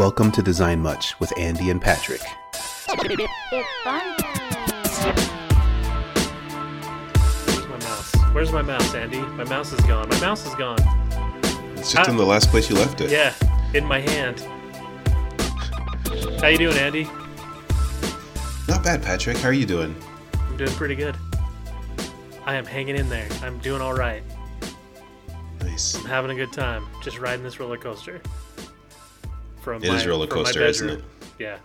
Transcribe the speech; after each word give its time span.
Welcome 0.00 0.32
to 0.32 0.40
Design 0.40 0.80
Much 0.80 1.20
with 1.20 1.30
Andy 1.38 1.68
and 1.68 1.78
Patrick. 1.78 2.22
It's 2.54 2.86
fun 3.84 4.16
Where's 7.44 7.68
my 7.68 7.76
mouse? 7.76 8.14
Where's 8.32 8.50
my 8.50 8.62
mouse, 8.62 8.94
Andy? 8.94 9.20
My 9.20 9.44
mouse 9.44 9.74
is 9.74 9.80
gone. 9.82 10.08
My 10.08 10.18
mouse 10.18 10.46
is 10.46 10.54
gone. 10.54 10.78
It's 11.76 11.92
just 11.92 12.08
Ah. 12.08 12.10
in 12.10 12.16
the 12.16 12.24
last 12.24 12.48
place 12.48 12.70
you 12.70 12.76
left 12.76 13.02
it. 13.02 13.10
Yeah, 13.10 13.34
in 13.74 13.84
my 13.84 14.00
hand. 14.00 14.40
How 16.40 16.48
you 16.48 16.56
doing, 16.56 16.78
Andy? 16.78 17.04
Not 18.68 18.82
bad, 18.82 19.02
Patrick. 19.02 19.36
How 19.36 19.50
are 19.50 19.52
you 19.52 19.66
doing? 19.66 19.94
I'm 20.48 20.56
doing 20.56 20.72
pretty 20.72 20.94
good. 20.94 21.14
I 22.46 22.54
am 22.54 22.64
hanging 22.64 22.96
in 22.96 23.10
there. 23.10 23.28
I'm 23.42 23.58
doing 23.58 23.82
all 23.82 23.92
right. 23.92 24.22
Nice. 25.60 25.94
I'm 25.94 26.06
having 26.06 26.30
a 26.30 26.34
good 26.34 26.54
time. 26.54 26.86
Just 27.02 27.18
riding 27.18 27.42
this 27.44 27.60
roller 27.60 27.76
coaster. 27.76 28.22
From 29.60 29.84
It 29.84 29.92
is 29.92 30.06
roller 30.06 30.26
my 30.26 30.32
coaster, 30.32 30.64
isn't 30.64 30.88
it? 30.88 31.04
Yeah. 31.38 31.58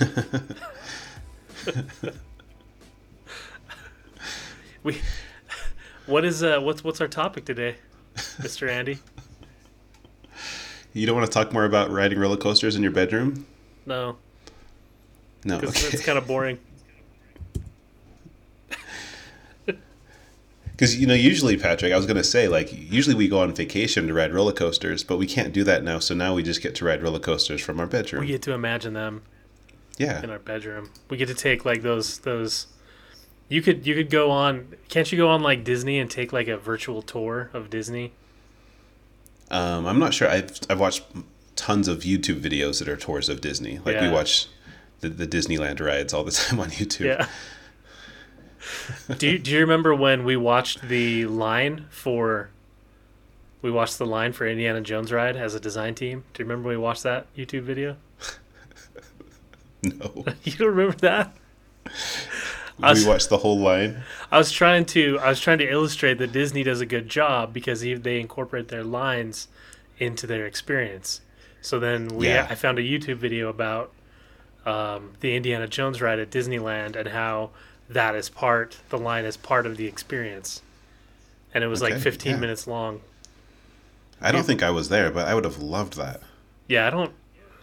we. 4.82 5.00
What 6.06 6.24
is 6.24 6.42
uh? 6.42 6.60
What's 6.60 6.84
what's 6.84 7.00
our 7.00 7.08
topic 7.08 7.46
today, 7.46 7.76
Mr. 8.16 8.68
Andy? 8.68 8.98
You 10.92 11.06
don't 11.06 11.16
want 11.16 11.26
to 11.26 11.32
talk 11.32 11.52
more 11.52 11.64
about 11.64 11.90
riding 11.90 12.18
roller 12.18 12.36
coasters 12.36 12.76
in 12.76 12.82
your 12.82 12.92
bedroom? 12.92 13.46
No, 13.86 14.16
No. 15.44 15.56
Okay. 15.56 15.66
it's 15.66 16.04
kind 16.04 16.18
of 16.18 16.26
boring. 16.26 16.58
Because 20.74 20.96
you 20.96 21.06
know, 21.06 21.14
usually, 21.14 21.56
Patrick, 21.56 21.92
I 21.92 21.96
was 21.96 22.04
gonna 22.04 22.24
say, 22.24 22.48
like, 22.48 22.72
usually 22.72 23.14
we 23.14 23.28
go 23.28 23.38
on 23.38 23.54
vacation 23.54 24.08
to 24.08 24.12
ride 24.12 24.34
roller 24.34 24.52
coasters, 24.52 25.04
but 25.04 25.18
we 25.18 25.26
can't 25.26 25.52
do 25.52 25.62
that 25.64 25.84
now. 25.84 26.00
So 26.00 26.14
now 26.14 26.34
we 26.34 26.42
just 26.42 26.62
get 26.62 26.74
to 26.76 26.84
ride 26.84 27.00
roller 27.00 27.20
coasters 27.20 27.60
from 27.60 27.78
our 27.78 27.86
bedroom. 27.86 28.22
We 28.22 28.26
get 28.26 28.42
to 28.42 28.52
imagine 28.52 28.94
them 28.94 29.22
yeah. 29.98 30.20
in 30.22 30.30
our 30.30 30.40
bedroom. 30.40 30.90
We 31.08 31.16
get 31.16 31.28
to 31.28 31.34
take 31.34 31.64
like 31.64 31.82
those 31.82 32.18
those. 32.18 32.66
You 33.48 33.62
could 33.62 33.86
you 33.86 33.94
could 33.94 34.10
go 34.10 34.32
on. 34.32 34.74
Can't 34.88 35.10
you 35.12 35.18
go 35.18 35.28
on 35.28 35.42
like 35.42 35.62
Disney 35.62 36.00
and 36.00 36.10
take 36.10 36.32
like 36.32 36.48
a 36.48 36.56
virtual 36.56 37.02
tour 37.02 37.50
of 37.52 37.70
Disney? 37.70 38.12
Um, 39.50 39.86
I'm 39.86 40.00
not 40.00 40.12
sure. 40.12 40.28
I've 40.28 40.58
I've 40.68 40.80
watched 40.80 41.04
tons 41.54 41.86
of 41.86 42.00
YouTube 42.00 42.40
videos 42.40 42.80
that 42.80 42.88
are 42.88 42.96
tours 42.96 43.28
of 43.28 43.40
Disney. 43.40 43.78
Like 43.84 44.00
we 44.00 44.08
watch 44.08 44.48
the, 45.00 45.08
the 45.08 45.26
Disneyland 45.26 45.80
rides 45.80 46.12
all 46.12 46.24
the 46.24 46.30
time 46.32 46.58
on 46.58 46.70
YouTube. 46.70 47.06
Yeah. 47.06 47.28
Do 49.18 49.28
you, 49.28 49.38
Do 49.38 49.50
you 49.50 49.60
remember 49.60 49.94
when 49.94 50.24
we 50.24 50.36
watched 50.36 50.82
the 50.88 51.26
line 51.26 51.86
for? 51.90 52.50
We 53.62 53.70
watched 53.70 53.96
the 53.98 54.06
line 54.06 54.32
for 54.32 54.46
Indiana 54.46 54.80
Jones 54.82 55.10
ride 55.12 55.36
as 55.36 55.54
a 55.54 55.60
design 55.60 55.94
team. 55.94 56.24
Do 56.34 56.42
you 56.42 56.48
remember 56.48 56.68
when 56.68 56.76
we 56.78 56.82
watched 56.82 57.02
that 57.04 57.26
YouTube 57.34 57.62
video? 57.62 57.96
No. 59.82 60.24
You 60.44 60.52
don't 60.52 60.68
remember 60.68 60.96
that? 60.98 61.36
I 62.82 62.90
was- 62.90 63.04
we 63.04 63.10
watched 63.10 63.28
the 63.30 63.38
whole 63.38 63.58
line. 63.58 64.02
I 64.30 64.38
was 64.38 64.50
trying 64.52 64.84
to 64.86 65.18
I 65.20 65.28
was 65.28 65.40
trying 65.40 65.58
to 65.58 65.70
illustrate 65.70 66.18
that 66.18 66.32
Disney 66.32 66.62
does 66.62 66.80
a 66.80 66.86
good 66.86 67.08
job 67.08 67.52
because 67.52 67.80
he- 67.82 67.94
they 67.94 68.20
incorporate 68.20 68.68
their 68.68 68.84
lines 68.84 69.48
into 69.98 70.26
their 70.26 70.46
experience. 70.46 71.20
So 71.60 71.78
then 71.78 72.08
we 72.08 72.28
Yeah. 72.28 72.46
I 72.50 72.54
found 72.54 72.78
a 72.78 72.82
YouTube 72.82 73.16
video 73.16 73.48
about 73.48 73.92
um, 74.66 75.12
the 75.20 75.36
Indiana 75.36 75.68
Jones 75.68 76.00
ride 76.00 76.18
at 76.18 76.30
Disneyland 76.30 76.96
and 76.96 77.08
how 77.08 77.50
that 77.88 78.14
is 78.14 78.28
part 78.28 78.78
the 78.88 78.98
line 78.98 79.24
is 79.24 79.36
part 79.36 79.66
of 79.66 79.76
the 79.76 79.86
experience. 79.86 80.62
And 81.52 81.62
it 81.62 81.68
was 81.68 81.80
like 81.80 81.98
15 81.98 82.32
yeah. 82.32 82.38
minutes 82.38 82.66
long. 82.66 83.00
I 84.20 84.32
don't 84.32 84.44
think 84.44 84.62
I 84.62 84.70
was 84.70 84.88
there, 84.88 85.10
but 85.10 85.28
I 85.28 85.34
would 85.34 85.44
have 85.44 85.58
loved 85.58 85.96
that. 85.96 86.20
Yeah, 86.66 86.86
I 86.86 86.90
don't 86.90 87.12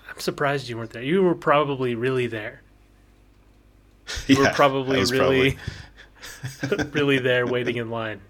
I'm 0.09 0.19
surprised 0.19 0.67
you 0.67 0.77
weren't 0.77 0.91
there. 0.91 1.03
You 1.03 1.23
were 1.23 1.35
probably 1.35 1.95
really 1.95 2.27
there. 2.27 2.61
You 4.27 4.35
Yeah, 4.35 4.49
were 4.49 4.53
probably 4.53 5.03
really 5.05 5.57
really 6.91 7.19
there 7.19 7.47
waiting 7.47 7.77
in 7.77 7.89
line. 7.89 8.21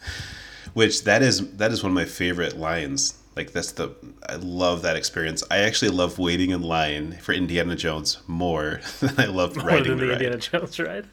Which 0.74 1.04
that 1.04 1.22
is 1.22 1.56
that 1.56 1.72
is 1.72 1.82
one 1.82 1.90
of 1.90 1.94
my 1.94 2.04
favorite 2.04 2.56
lines. 2.56 3.14
Like 3.36 3.52
that's 3.52 3.72
the 3.72 3.90
I 4.28 4.36
love 4.36 4.80
that 4.82 4.96
experience. 4.96 5.44
I 5.50 5.58
actually 5.58 5.90
love 5.90 6.18
waiting 6.18 6.50
in 6.50 6.62
line 6.62 7.12
for 7.20 7.32
Indiana 7.32 7.76
Jones 7.76 8.18
more 8.26 8.80
than 9.00 9.14
I 9.20 9.26
love 9.26 9.56
more 9.56 9.66
riding 9.66 9.88
than 9.90 9.98
the 9.98 10.06
the. 10.06 10.12
Indiana 10.14 10.38
Jones 10.38 10.80
ride. 10.80 11.06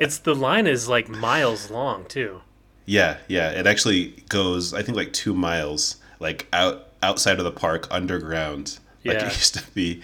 It's 0.00 0.18
the 0.18 0.34
line 0.34 0.66
is 0.66 0.88
like 0.88 1.08
miles 1.08 1.70
long 1.70 2.04
too. 2.06 2.40
Yeah, 2.84 3.18
yeah. 3.28 3.50
It 3.52 3.66
actually 3.66 4.08
goes 4.28 4.74
I 4.74 4.82
think 4.82 4.96
like 4.96 5.12
two 5.12 5.34
miles, 5.34 5.96
like 6.18 6.48
out 6.52 6.88
outside 7.02 7.38
of 7.38 7.44
the 7.44 7.52
park 7.52 7.86
underground. 7.92 8.78
Like 9.04 9.18
Yeah. 9.18 9.26
it 9.28 9.34
used 9.36 9.54
to 9.54 9.70
be 9.72 10.02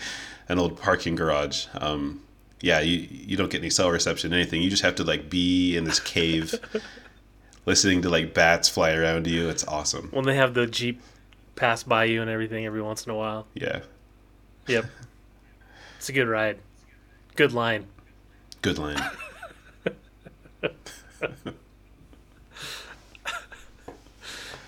an 0.49 0.61
old 0.61 0.81
parking 0.81 1.17
garage. 1.17 1.67
Um 1.81 2.21
yeah, 2.61 2.79
you 2.81 3.09
you 3.11 3.37
don't 3.37 3.51
get 3.51 3.59
any 3.59 3.71
cell 3.71 3.91
reception, 3.91 4.33
anything. 4.33 4.63
You 4.63 4.71
just 4.71 4.83
have 4.85 4.95
to 4.95 5.05
like 5.05 5.29
be 5.29 5.77
in 5.77 5.83
this 5.85 5.99
cave 5.99 6.55
listening 7.67 8.01
to 8.03 8.09
like 8.11 8.33
bats 8.33 8.69
fly 8.69 8.93
around 8.93 9.27
you. 9.27 9.49
It's 9.49 9.67
awesome. 9.67 10.09
When 10.13 10.25
they 10.25 10.37
have 10.37 10.55
the 10.55 10.67
jeep 10.67 11.01
pass 11.57 11.83
by 11.83 12.05
you 12.05 12.21
and 12.23 12.31
everything 12.31 12.67
every 12.67 12.83
once 12.83 13.05
in 13.07 13.11
a 13.13 13.15
while. 13.15 13.47
Yeah. 13.55 13.81
Yep, 14.67 14.87
it's 15.99 16.09
a 16.09 16.13
good 16.13 16.29
ride. 16.29 16.59
Good 17.37 17.53
line. 17.53 17.87
Good 18.63 18.79
line. 18.79 19.01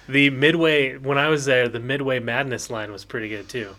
The 0.08 0.30
midway 0.30 0.96
when 0.96 1.18
I 1.18 1.28
was 1.28 1.46
there, 1.46 1.68
the 1.68 1.80
midway 1.80 2.20
madness 2.20 2.70
line 2.70 2.92
was 2.92 3.04
pretty 3.04 3.28
good 3.28 3.48
too. 3.48 3.74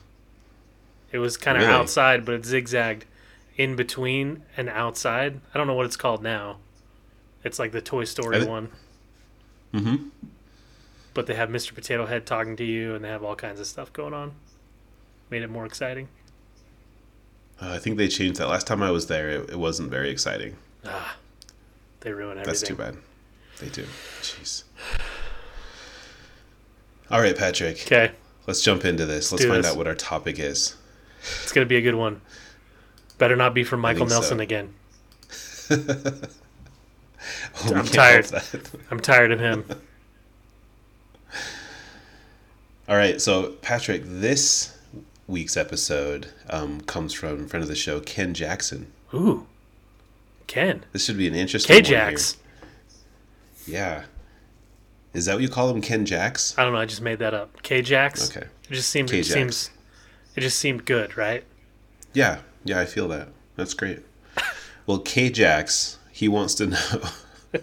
It 1.12 1.20
was 1.20 1.38
kind 1.38 1.58
of 1.58 1.64
Really? 1.64 1.74
outside, 1.74 2.26
but 2.26 2.36
it 2.36 2.46
zigzagged 2.46 3.06
in 3.56 3.78
between 3.78 4.44
and 4.58 4.68
outside. 4.68 5.40
I 5.54 5.58
don't 5.58 5.68
know 5.68 5.74
what 5.74 5.86
it's 5.86 5.96
called 5.96 6.22
now. 6.22 6.58
It's 7.46 7.60
like 7.60 7.72
the 7.72 7.80
Toy 7.80 8.04
Story 8.04 8.38
I 8.38 8.40
thi- 8.42 8.46
one. 8.50 8.70
Mm-hmm. 9.74 9.96
But 11.18 11.26
they 11.26 11.34
have 11.34 11.50
Mr. 11.50 11.74
Potato 11.74 12.06
Head 12.06 12.28
talking 12.28 12.56
to 12.58 12.64
you, 12.64 12.94
and 12.94 13.04
they 13.04 13.10
have 13.10 13.24
all 13.24 13.36
kinds 13.36 13.60
of 13.60 13.66
stuff 13.66 13.92
going 13.92 14.14
on. 14.14 14.34
Made 15.32 15.42
it 15.42 15.50
more 15.50 15.66
exciting. 15.66 16.10
Uh, 17.60 17.72
I 17.72 17.80
think 17.80 17.98
they 17.98 18.08
changed 18.08 18.40
that. 18.40 18.48
Last 18.48 18.68
time 18.68 18.84
I 18.84 18.92
was 18.92 19.08
there, 19.08 19.28
it, 19.28 19.50
it 19.50 19.58
wasn't 19.58 19.90
very 19.90 20.12
exciting. 20.12 20.58
Ah, 20.86 21.18
they 22.02 22.12
ruin 22.12 22.38
everything. 22.38 22.46
That's 22.46 22.62
too 22.62 22.76
bad. 22.76 22.98
They 23.60 23.70
do. 23.70 23.88
Jeez. 24.22 24.64
All 27.10 27.20
right, 27.20 27.36
Patrick. 27.36 27.82
Okay, 27.82 28.12
Let's 28.46 28.62
jump 28.62 28.86
into 28.86 29.08
this. 29.08 29.32
Let's 29.32 29.44
do 29.44 29.50
find 29.50 29.64
this. 29.64 29.72
out 29.72 29.76
what 29.76 29.88
our 29.88 29.96
topic 29.96 30.38
is. 30.38 30.76
it's 31.42 31.52
gonna 31.52 31.66
be 31.66 31.78
a 31.78 31.82
good 31.82 31.96
one. 31.96 32.22
Better 33.18 33.36
not 33.36 33.56
be 33.56 33.64
from 33.64 33.80
Michael 33.80 34.06
think 34.06 34.12
so. 34.12 34.20
Nelson 34.20 34.40
again. 34.40 34.76
Oh, 37.66 37.74
I'm 37.76 37.86
tired. 37.86 38.32
I'm 38.90 39.02
tired 39.02 39.32
of 39.34 39.40
him. 39.40 39.66
All 42.88 42.96
right, 42.96 43.20
so 43.20 43.52
Patrick, 43.62 44.04
this 44.06 44.78
week's 45.28 45.58
episode 45.58 46.28
um, 46.50 46.80
comes 46.82 47.14
from 47.14 47.48
friend 47.48 47.62
of 47.62 47.68
the 47.68 47.76
show, 47.76 48.00
Ken 48.00 48.34
Jackson. 48.34 48.92
Ooh, 49.14 49.46
Ken 50.48 50.86
This 50.94 51.04
should 51.06 51.18
be 51.18 51.28
an 51.28 51.36
interesting 51.36 51.76
K. 51.76 51.82
Jax. 51.82 52.38
Yeah. 53.66 54.04
Is 55.14 55.26
that 55.26 55.34
what 55.34 55.42
you 55.42 55.50
call 55.50 55.70
him, 55.70 55.82
Ken 55.82 56.06
Jax? 56.06 56.58
I 56.58 56.64
don't 56.64 56.72
know. 56.72 56.80
I 56.80 56.86
just 56.86 57.02
made 57.02 57.20
that 57.20 57.34
up. 57.34 57.62
K 57.62 57.82
Jax. 57.82 58.30
Okay. 58.30 58.48
It 58.70 58.74
just 58.74 58.90
seemed. 58.90 59.10
It 59.10 59.14
K-Jax. 59.14 59.34
seems. 59.34 59.70
It 60.36 60.42
just 60.42 60.58
seemed 60.60 60.86
good, 60.86 61.18
right? 61.18 61.44
Yeah, 62.14 62.40
yeah, 62.64 62.80
I 62.80 62.86
feel 62.86 63.08
that. 63.10 63.30
That's 63.56 63.74
great. 63.74 64.00
Well, 64.86 65.00
K 65.00 65.30
Jax, 65.30 65.98
he 66.12 66.28
wants 66.30 66.56
to 66.56 66.68
know. 66.68 67.02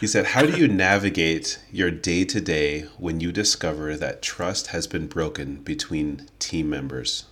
he 0.00 0.06
said, 0.06 0.26
How 0.26 0.42
do 0.42 0.56
you 0.56 0.68
navigate 0.68 1.58
your 1.72 1.90
day 1.90 2.24
to 2.24 2.40
day 2.40 2.82
when 2.98 3.20
you 3.20 3.32
discover 3.32 3.96
that 3.96 4.22
trust 4.22 4.68
has 4.68 4.86
been 4.86 5.06
broken 5.06 5.56
between 5.56 6.28
team 6.38 6.70
members? 6.70 7.24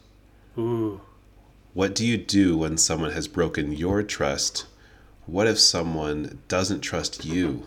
Ooh. 0.58 1.00
What 1.74 1.94
do 1.94 2.06
you 2.06 2.16
do 2.16 2.56
when 2.56 2.78
someone 2.78 3.12
has 3.12 3.28
broken 3.28 3.72
your 3.72 4.02
trust? 4.02 4.66
What 5.26 5.46
if 5.46 5.58
someone 5.58 6.38
doesn't 6.48 6.80
trust 6.80 7.24
you? 7.24 7.66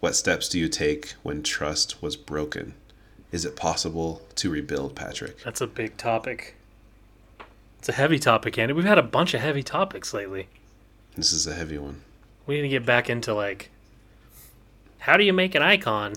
What 0.00 0.14
steps 0.14 0.48
do 0.48 0.58
you 0.58 0.68
take 0.68 1.14
when 1.22 1.42
trust 1.42 2.02
was 2.02 2.16
broken? 2.16 2.74
Is 3.32 3.44
it 3.44 3.56
possible 3.56 4.22
to 4.36 4.50
rebuild, 4.50 4.94
Patrick? 4.94 5.42
That's 5.42 5.60
a 5.60 5.66
big 5.66 5.96
topic. 5.96 6.54
It's 7.78 7.88
a 7.88 7.92
heavy 7.92 8.18
topic, 8.18 8.58
Andy. 8.58 8.74
We've 8.74 8.84
had 8.84 8.98
a 8.98 9.02
bunch 9.02 9.34
of 9.34 9.40
heavy 9.40 9.62
topics 9.62 10.14
lately. 10.14 10.48
This 11.16 11.32
is 11.32 11.46
a 11.46 11.54
heavy 11.54 11.78
one. 11.78 12.02
We 12.46 12.56
need 12.56 12.62
to 12.62 12.68
get 12.68 12.86
back 12.86 13.10
into 13.10 13.34
like, 13.34 13.70
how 15.02 15.16
do 15.16 15.24
you 15.24 15.32
make 15.32 15.56
an 15.56 15.62
icon? 15.62 16.12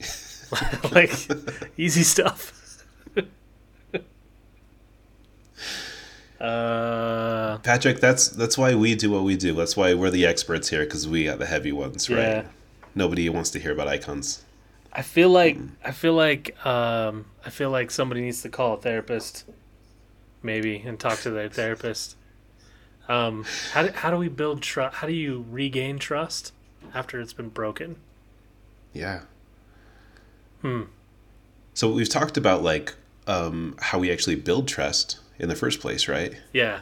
like, 0.92 1.12
easy 1.78 2.02
stuff. 2.02 2.84
uh, 6.40 7.56
Patrick, 7.62 8.00
that's 8.00 8.28
that's 8.28 8.58
why 8.58 8.74
we 8.74 8.94
do 8.94 9.10
what 9.10 9.22
we 9.24 9.34
do. 9.34 9.54
That's 9.54 9.78
why 9.78 9.94
we're 9.94 10.10
the 10.10 10.26
experts 10.26 10.68
here 10.68 10.84
because 10.84 11.08
we 11.08 11.24
got 11.24 11.38
the 11.38 11.46
heavy 11.46 11.72
ones, 11.72 12.10
right? 12.10 12.18
yeah. 12.18 12.44
Nobody 12.94 13.30
wants 13.30 13.48
to 13.52 13.58
hear 13.58 13.72
about 13.72 13.88
icons. 13.88 14.44
I 14.92 15.00
feel 15.00 15.30
like 15.30 15.56
I 15.82 15.92
feel 15.92 16.12
like 16.12 16.54
um, 16.66 17.24
I 17.46 17.50
feel 17.50 17.70
like 17.70 17.90
somebody 17.90 18.20
needs 18.20 18.42
to 18.42 18.50
call 18.50 18.74
a 18.74 18.76
therapist, 18.76 19.44
maybe, 20.42 20.82
and 20.84 21.00
talk 21.00 21.20
to 21.20 21.30
their 21.30 21.48
therapist. 21.48 22.16
Um, 23.08 23.46
how 23.72 23.84
do, 23.84 23.92
how 23.92 24.10
do 24.10 24.18
we 24.18 24.28
build 24.28 24.60
trust? 24.60 24.96
How 24.96 25.06
do 25.06 25.14
you 25.14 25.46
regain 25.48 25.98
trust 25.98 26.52
after 26.94 27.20
it's 27.20 27.32
been 27.32 27.48
broken? 27.48 27.96
Yeah. 28.92 29.22
Hmm. 30.62 30.82
So 31.74 31.90
we've 31.92 32.08
talked 32.08 32.36
about 32.36 32.62
like 32.62 32.94
um, 33.26 33.76
how 33.80 33.98
we 33.98 34.10
actually 34.10 34.36
build 34.36 34.66
trust 34.68 35.18
in 35.38 35.48
the 35.48 35.54
first 35.56 35.80
place, 35.80 36.08
right? 36.08 36.34
Yeah, 36.52 36.80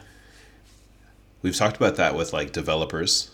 We've 1.41 1.55
talked 1.55 1.75
about 1.77 1.95
that 1.97 2.15
with 2.15 2.33
like 2.33 2.51
developers. 2.53 3.29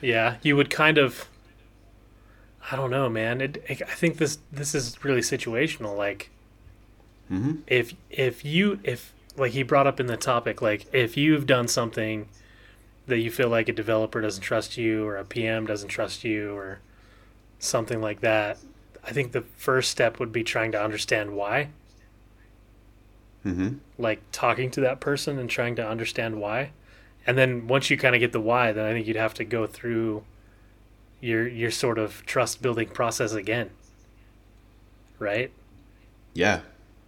yeah. 0.00 0.36
You 0.42 0.56
would 0.56 0.70
kind 0.70 0.98
of. 0.98 1.28
I 2.70 2.76
don't 2.76 2.90
know, 2.90 3.08
man. 3.08 3.40
It, 3.40 3.64
I 3.68 3.74
think 3.74 4.16
this 4.18 4.38
this 4.52 4.74
is 4.74 5.02
really 5.04 5.20
situational. 5.20 5.96
Like, 5.96 6.30
Mm-hmm. 7.30 7.56
if 7.66 7.92
if 8.08 8.42
you 8.42 8.80
if 8.84 9.12
like 9.36 9.52
he 9.52 9.62
brought 9.62 9.86
up 9.86 10.00
in 10.00 10.06
the 10.06 10.16
topic 10.16 10.62
like 10.62 10.86
if 10.94 11.14
you've 11.14 11.46
done 11.46 11.68
something 11.68 12.26
that 13.08 13.18
you 13.18 13.30
feel 13.30 13.48
like 13.50 13.68
a 13.68 13.72
developer 13.74 14.20
doesn't 14.20 14.42
trust 14.42 14.76
you 14.78 15.06
or 15.06 15.16
a 15.18 15.24
PM 15.26 15.66
doesn't 15.66 15.88
trust 15.90 16.24
you 16.24 16.56
or 16.56 16.80
something 17.58 18.00
like 18.00 18.20
that 18.22 18.58
I 19.04 19.12
think 19.12 19.32
the 19.32 19.42
first 19.42 19.90
step 19.90 20.20
would 20.20 20.32
be 20.32 20.44
trying 20.44 20.72
to 20.72 20.82
understand 20.82 21.36
why 21.36 21.70
Mm-hmm. 23.46 23.78
like 23.98 24.22
talking 24.32 24.70
to 24.72 24.80
that 24.82 25.00
person 25.00 25.38
and 25.38 25.50
trying 25.50 25.74
to 25.76 25.86
understand 25.86 26.40
why 26.40 26.72
and 27.26 27.36
then 27.36 27.66
once 27.66 27.90
you 27.90 27.96
kind 27.98 28.14
of 28.14 28.20
get 28.20 28.32
the 28.32 28.40
why 28.40 28.72
then 28.72 28.84
I 28.86 28.92
think 28.92 29.06
you'd 29.06 29.16
have 29.16 29.34
to 29.34 29.44
go 29.44 29.66
through 29.66 30.24
your 31.20 31.48
your 31.48 31.70
sort 31.72 31.98
of 31.98 32.24
trust 32.26 32.62
building 32.62 32.90
process 32.90 33.32
again 33.34 33.70
right 35.18 35.52
Yeah. 36.34 36.60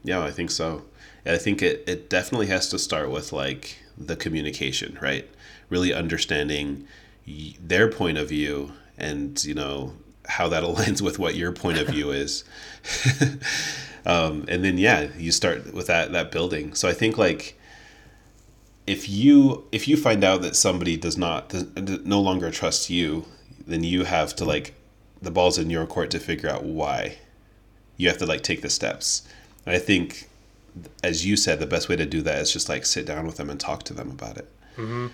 Yeah, 0.03 0.23
I 0.23 0.31
think 0.31 0.51
so. 0.51 0.85
And 1.25 1.35
I 1.35 1.39
think 1.39 1.63
it, 1.63 1.85
it 1.87 2.09
definitely 2.09 2.47
has 2.47 2.69
to 2.71 2.79
start 2.79 3.11
with 3.11 3.33
like 3.33 3.79
the 3.99 4.17
communication, 4.17 4.99
right? 5.01 5.29
Really 5.71 5.95
understanding 5.95 6.87
their 7.61 7.89
point 7.89 8.19
of 8.19 8.29
view 8.29 8.73
and, 8.99 9.43
you 9.45 9.55
know, 9.55 9.95
how 10.27 10.49
that 10.49 10.63
aligns 10.71 11.01
with 11.01 11.19
what 11.19 11.35
your 11.35 11.53
point 11.53 11.79
of 11.79 11.89
view 11.89 12.11
is. 12.25 12.45
um, 14.07 14.45
and 14.49 14.63
then, 14.65 14.77
yeah, 14.77 15.09
you 15.17 15.33
start 15.33 15.73
with 15.73 15.87
that, 15.87 16.13
that 16.13 16.31
building. 16.31 16.75
So 16.75 16.89
I 16.89 16.93
think 16.93 17.17
like, 17.17 17.57
if 18.87 19.09
you 19.09 19.69
if 19.71 19.87
you 19.87 19.97
find 19.97 20.25
out 20.25 20.43
that 20.43 20.57
somebody 20.57 20.97
does 20.97 21.17
not 21.17 21.51
does, 21.51 21.65
no 22.05 22.21
longer 22.21 22.51
trust 22.51 22.91
you, 22.91 23.25
then 23.65 23.85
you 23.85 24.05
have 24.05 24.35
to 24.37 24.45
like 24.45 24.75
the 25.23 25.31
ball's 25.31 25.59
in 25.59 25.71
your 25.71 25.87
court 25.87 26.11
to 26.11 26.19
figure 26.19 26.49
out 26.49 26.65
why. 26.65 27.19
You 27.97 28.09
have 28.09 28.19
to 28.19 28.27
like 28.27 28.43
take 28.43 28.63
the 28.63 28.71
steps. 28.71 29.29
And 29.67 29.77
I 29.77 29.79
think, 29.79 30.29
as 31.05 31.27
you 31.27 31.37
said, 31.37 31.61
the 31.61 31.67
best 31.67 31.89
way 31.89 31.97
to 31.97 32.07
do 32.07 32.23
that 32.23 32.39
is 32.41 32.53
just 32.53 32.69
like 32.69 32.87
sit 32.87 33.07
down 33.07 33.27
with 33.27 33.37
them 33.37 33.51
and 33.51 33.61
talk 33.61 33.83
to 33.85 33.95
them 33.95 34.11
about 34.11 34.39
it. 34.39 34.49
mm-hmm. 34.77 35.09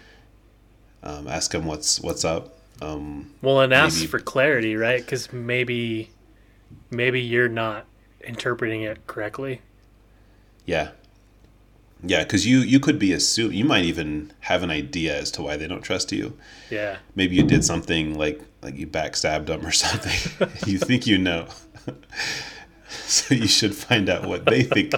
Um, 1.06 1.29
ask 1.29 1.53
them 1.53 1.64
what's 1.67 2.00
what's 2.00 2.25
up. 2.25 2.58
Um, 2.82 3.31
Well, 3.43 3.61
and 3.61 3.73
ask 3.73 3.97
Maybe- 3.99 4.06
for 4.08 4.19
clarity, 4.19 4.75
right? 4.76 5.00
Because 5.05 5.32
maybe, 5.32 6.11
maybe 6.91 7.20
you're 7.20 7.49
not 7.49 7.87
interpreting 8.26 8.82
it 8.82 9.06
correctly. 9.06 9.61
yeah, 10.64 10.88
yeah, 12.03 12.25
because 12.25 12.44
you 12.47 12.58
you 12.58 12.81
could 12.81 12.99
be 12.99 13.12
assume 13.12 13.53
you 13.53 13.64
might 13.64 13.85
even 13.85 14.32
have 14.41 14.62
an 14.64 14.70
idea 14.70 15.17
as 15.17 15.31
to 15.32 15.43
why 15.43 15.56
they 15.56 15.69
don't 15.69 15.82
trust 15.82 16.11
you. 16.12 16.37
Yeah, 16.70 16.97
Maybe 17.14 17.37
you 17.37 17.44
did 17.44 17.64
something 17.64 18.19
like 18.19 18.43
like 18.62 18.76
you 18.76 18.87
backstabbed 18.88 19.47
them 19.47 19.64
or 19.64 19.73
something. 19.85 20.50
you 20.67 20.79
think 20.79 21.06
you 21.06 21.19
know, 21.19 21.47
so 22.88 23.35
you 23.35 23.47
should 23.47 23.75
find 23.76 24.08
out 24.08 24.26
what 24.26 24.44
they 24.47 24.64
think 24.64 24.93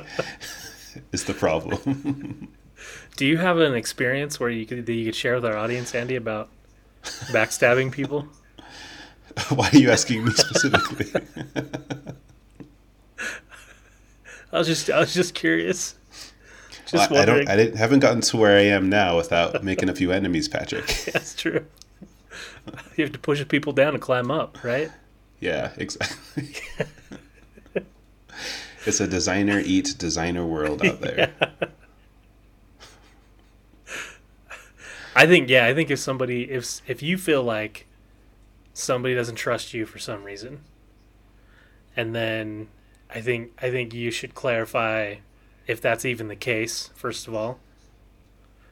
is 1.13 1.25
the 1.25 1.35
problem. 1.35 2.49
Do 3.17 3.27
you 3.27 3.39
have 3.39 3.59
an 3.59 3.75
experience 3.75 4.39
where 4.39 4.51
you 4.51 4.67
could 4.67 4.87
that 4.87 4.93
you 4.93 5.05
could 5.05 5.17
share 5.17 5.35
with 5.35 5.45
our 5.45 5.57
audience, 5.57 5.95
Andy, 5.95 6.17
about 6.17 6.49
backstabbing 7.03 7.93
people? 7.93 8.29
why 9.51 9.69
are 9.73 9.77
you 9.77 9.91
asking 9.91 10.25
me 10.25 10.31
specifically? 10.33 11.13
I 14.53 14.59
was 14.59 14.67
just 14.67 14.91
I 14.91 14.99
was 14.99 15.15
just 15.15 15.35
curious. 15.35 15.95
Just 16.87 17.13
I, 17.13 17.23
I 17.23 17.25
don't. 17.27 17.49
I 17.49 17.57
didn't, 17.57 17.77
haven't 17.77 18.01
gotten 18.01 18.23
to 18.23 18.37
where 18.39 18.57
I 18.57 18.63
am 18.63 18.89
now 18.89 19.17
without 19.17 19.63
making 19.63 19.91
a 19.91 19.95
few 19.95 20.11
enemies, 20.11 20.49
Patrick. 20.49 20.87
That's 21.13 21.35
true. 21.35 21.67
You 22.97 23.05
have 23.05 23.13
to 23.13 23.19
push 23.19 23.47
people 23.49 23.73
down 23.73 23.93
to 23.93 23.99
climb 23.99 24.31
up, 24.31 24.63
right? 24.65 24.91
Yeah, 25.41 25.73
exactly. 25.77 26.55
it's 28.87 29.01
a 29.01 29.07
designer 29.07 29.61
eat 29.65 29.95
designer 29.99 30.47
world 30.47 30.85
out 30.85 31.01
there. 31.01 31.33
I 35.19 35.27
think 35.27 35.51
yeah, 35.51 35.67
I 35.67 35.75
think 35.75 35.91
if 35.91 35.99
somebody 35.99 36.49
if 36.49 36.81
if 36.87 37.03
you 37.03 37.19
feel 37.19 37.43
like 37.43 37.87
somebody 38.73 39.17
doesn't 39.17 39.35
trust 39.35 39.75
you 39.75 39.85
for 39.85 39.99
some 39.99 40.23
reason, 40.23 40.61
and 41.97 42.15
then 42.15 42.69
I 43.11 43.21
think 43.21 43.51
I 43.61 43.69
think 43.69 43.93
you 43.93 44.13
should 44.13 44.37
clarify 44.37 45.17
if 45.67 45.81
that's 45.81 46.05
even 46.05 46.29
the 46.29 46.37
case 46.37 46.91
first 46.95 47.27
of 47.27 47.35
all, 47.35 47.59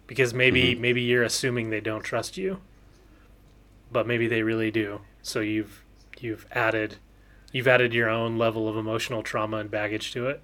because 0.07 0.33
maybe 0.33 0.75
mm-hmm. 0.75 0.83
maybe 0.83 1.03
you're 1.03 1.25
assuming 1.25 1.71
they 1.71 1.81
don't 1.81 2.05
trust 2.05 2.37
you, 2.37 2.61
but 3.91 4.07
maybe 4.07 4.29
they 4.29 4.43
really 4.43 4.71
do. 4.71 5.01
So 5.23 5.41
you've 5.41 5.83
you've 6.21 6.47
added 6.53 6.99
you've 7.51 7.67
added 7.67 7.93
your 7.93 8.09
own 8.09 8.39
level 8.39 8.69
of 8.69 8.77
emotional 8.77 9.25
trauma 9.25 9.57
and 9.57 9.69
baggage 9.69 10.13
to 10.13 10.29
it 10.29 10.43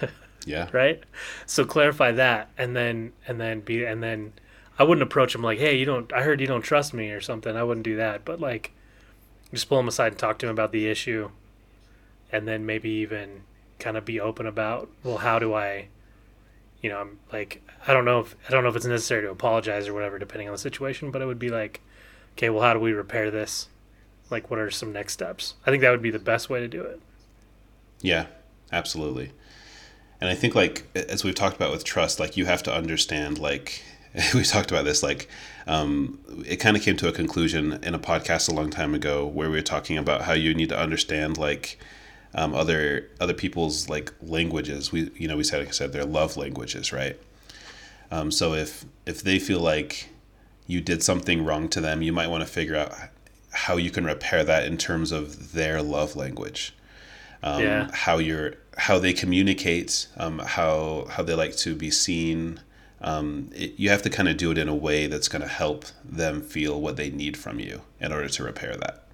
Yeah. 0.44 0.68
right 0.72 1.00
so 1.46 1.64
clarify 1.64 2.10
that 2.10 2.50
and 2.58 2.74
then 2.74 3.12
and 3.28 3.40
then 3.40 3.60
be 3.60 3.84
and 3.84 4.02
then 4.02 4.32
i 4.78 4.82
wouldn't 4.82 5.02
approach 5.02 5.34
him 5.34 5.42
like 5.42 5.58
hey 5.58 5.76
you 5.76 5.84
don't 5.84 6.12
i 6.12 6.22
heard 6.22 6.40
you 6.40 6.46
don't 6.46 6.62
trust 6.62 6.94
me 6.94 7.10
or 7.10 7.20
something. 7.20 7.56
I 7.56 7.62
wouldn't 7.62 7.84
do 7.84 7.96
that. 7.96 8.24
But 8.24 8.40
like 8.40 8.72
just 9.52 9.68
pull 9.68 9.80
him 9.80 9.88
aside 9.88 10.12
and 10.12 10.18
talk 10.18 10.38
to 10.38 10.46
him 10.46 10.52
about 10.52 10.72
the 10.72 10.88
issue. 10.88 11.30
And 12.30 12.48
then 12.48 12.64
maybe 12.64 12.88
even 12.88 13.42
kind 13.78 13.96
of 13.96 14.04
be 14.04 14.20
open 14.20 14.46
about 14.46 14.88
well 15.02 15.18
how 15.18 15.40
do 15.40 15.54
i 15.54 15.88
you 16.80 16.88
know 16.88 16.98
i'm 16.98 17.18
like 17.32 17.60
i 17.88 17.92
don't 17.92 18.04
know 18.04 18.20
if 18.20 18.36
i 18.46 18.50
don't 18.52 18.62
know 18.62 18.68
if 18.68 18.76
it's 18.76 18.86
necessary 18.86 19.22
to 19.22 19.28
apologize 19.28 19.88
or 19.88 19.92
whatever 19.92 20.20
depending 20.20 20.46
on 20.46 20.54
the 20.54 20.58
situation 20.58 21.10
but 21.10 21.20
it 21.20 21.26
would 21.26 21.38
be 21.38 21.48
like 21.48 21.80
okay 22.36 22.50
well 22.50 22.62
how 22.62 22.72
do 22.72 22.80
we 22.80 22.92
repair 22.92 23.30
this? 23.30 23.68
Like 24.30 24.50
what 24.50 24.58
are 24.58 24.70
some 24.70 24.92
next 24.92 25.12
steps? 25.12 25.54
I 25.66 25.70
think 25.70 25.82
that 25.82 25.90
would 25.90 26.02
be 26.02 26.10
the 26.10 26.18
best 26.18 26.48
way 26.48 26.60
to 26.60 26.68
do 26.68 26.82
it. 26.82 27.00
Yeah, 28.00 28.26
absolutely. 28.72 29.32
And 30.20 30.30
I 30.30 30.34
think 30.34 30.54
like 30.54 30.86
as 30.94 31.24
we've 31.24 31.34
talked 31.34 31.56
about 31.56 31.72
with 31.72 31.84
trust, 31.84 32.18
like 32.18 32.36
you 32.36 32.46
have 32.46 32.62
to 32.64 32.74
understand 32.74 33.38
like 33.38 33.82
we 34.34 34.42
talked 34.42 34.70
about 34.70 34.84
this 34.84 35.02
like 35.02 35.28
um, 35.66 36.18
it 36.46 36.56
kind 36.56 36.76
of 36.76 36.82
came 36.82 36.96
to 36.98 37.08
a 37.08 37.12
conclusion 37.12 37.78
in 37.82 37.94
a 37.94 37.98
podcast 37.98 38.50
a 38.50 38.54
long 38.54 38.68
time 38.70 38.94
ago 38.94 39.26
where 39.26 39.48
we 39.48 39.56
were 39.56 39.62
talking 39.62 39.96
about 39.96 40.22
how 40.22 40.32
you 40.32 40.54
need 40.54 40.68
to 40.68 40.78
understand 40.78 41.38
like 41.38 41.78
um, 42.34 42.54
other 42.54 43.08
other 43.20 43.34
people's 43.34 43.88
like 43.88 44.12
languages. 44.20 44.90
We 44.92 45.10
you 45.16 45.28
know 45.28 45.36
we 45.36 45.44
said 45.44 45.60
like 45.60 45.68
I 45.68 45.72
said 45.72 45.92
their 45.92 46.04
love 46.04 46.36
languages, 46.36 46.92
right? 46.92 47.18
Um, 48.10 48.30
so 48.30 48.54
if 48.54 48.84
if 49.06 49.22
they 49.22 49.38
feel 49.38 49.60
like 49.60 50.08
you 50.66 50.80
did 50.80 51.02
something 51.02 51.44
wrong 51.44 51.68
to 51.70 51.80
them, 51.80 52.02
you 52.02 52.12
might 52.12 52.28
want 52.28 52.42
to 52.44 52.50
figure 52.50 52.76
out 52.76 52.92
how 53.50 53.76
you 53.76 53.90
can 53.90 54.04
repair 54.04 54.44
that 54.44 54.64
in 54.64 54.78
terms 54.78 55.12
of 55.12 55.52
their 55.52 55.82
love 55.82 56.16
language 56.16 56.74
um, 57.42 57.62
Yeah. 57.62 57.90
how 57.92 58.18
you're 58.18 58.54
how 58.78 58.98
they 58.98 59.12
communicate, 59.12 60.08
um, 60.16 60.38
how 60.38 61.06
how 61.10 61.22
they 61.22 61.34
like 61.34 61.56
to 61.58 61.74
be 61.74 61.90
seen. 61.90 62.60
Um, 63.02 63.50
it, 63.54 63.74
you 63.76 63.90
have 63.90 64.02
to 64.02 64.10
kind 64.10 64.28
of 64.28 64.36
do 64.36 64.52
it 64.52 64.58
in 64.58 64.68
a 64.68 64.74
way 64.74 65.08
that's 65.08 65.28
going 65.28 65.42
to 65.42 65.48
help 65.48 65.86
them 66.04 66.40
feel 66.40 66.80
what 66.80 66.96
they 66.96 67.10
need 67.10 67.36
from 67.36 67.58
you 67.58 67.82
in 68.00 68.12
order 68.12 68.28
to 68.28 68.44
repair 68.44 68.76
that. 68.76 69.04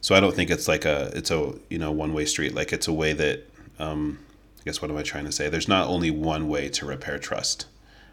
So 0.00 0.14
I 0.14 0.20
don't 0.20 0.34
think 0.34 0.50
it's 0.50 0.68
like 0.68 0.84
a 0.84 1.10
it's 1.14 1.30
a 1.30 1.54
you 1.70 1.78
know 1.78 1.90
one 1.90 2.12
way 2.12 2.26
street. 2.26 2.54
Like 2.54 2.72
it's 2.72 2.86
a 2.86 2.92
way 2.92 3.12
that 3.14 3.48
um, 3.78 4.18
I 4.60 4.64
guess 4.64 4.82
what 4.82 4.90
am 4.90 4.96
I 4.96 5.02
trying 5.02 5.24
to 5.24 5.32
say? 5.32 5.48
There's 5.48 5.68
not 5.68 5.88
only 5.88 6.10
one 6.10 6.48
way 6.48 6.68
to 6.68 6.86
repair 6.86 7.18
trust. 7.18 7.66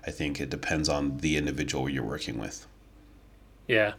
I 0.08 0.12
think 0.12 0.40
it 0.40 0.50
depends 0.50 0.90
on 0.90 1.18
the 1.18 1.38
individual 1.38 1.90
you're 1.90 2.04
working 2.04 2.40
with. 2.40 2.66
Yeah. 3.68 3.94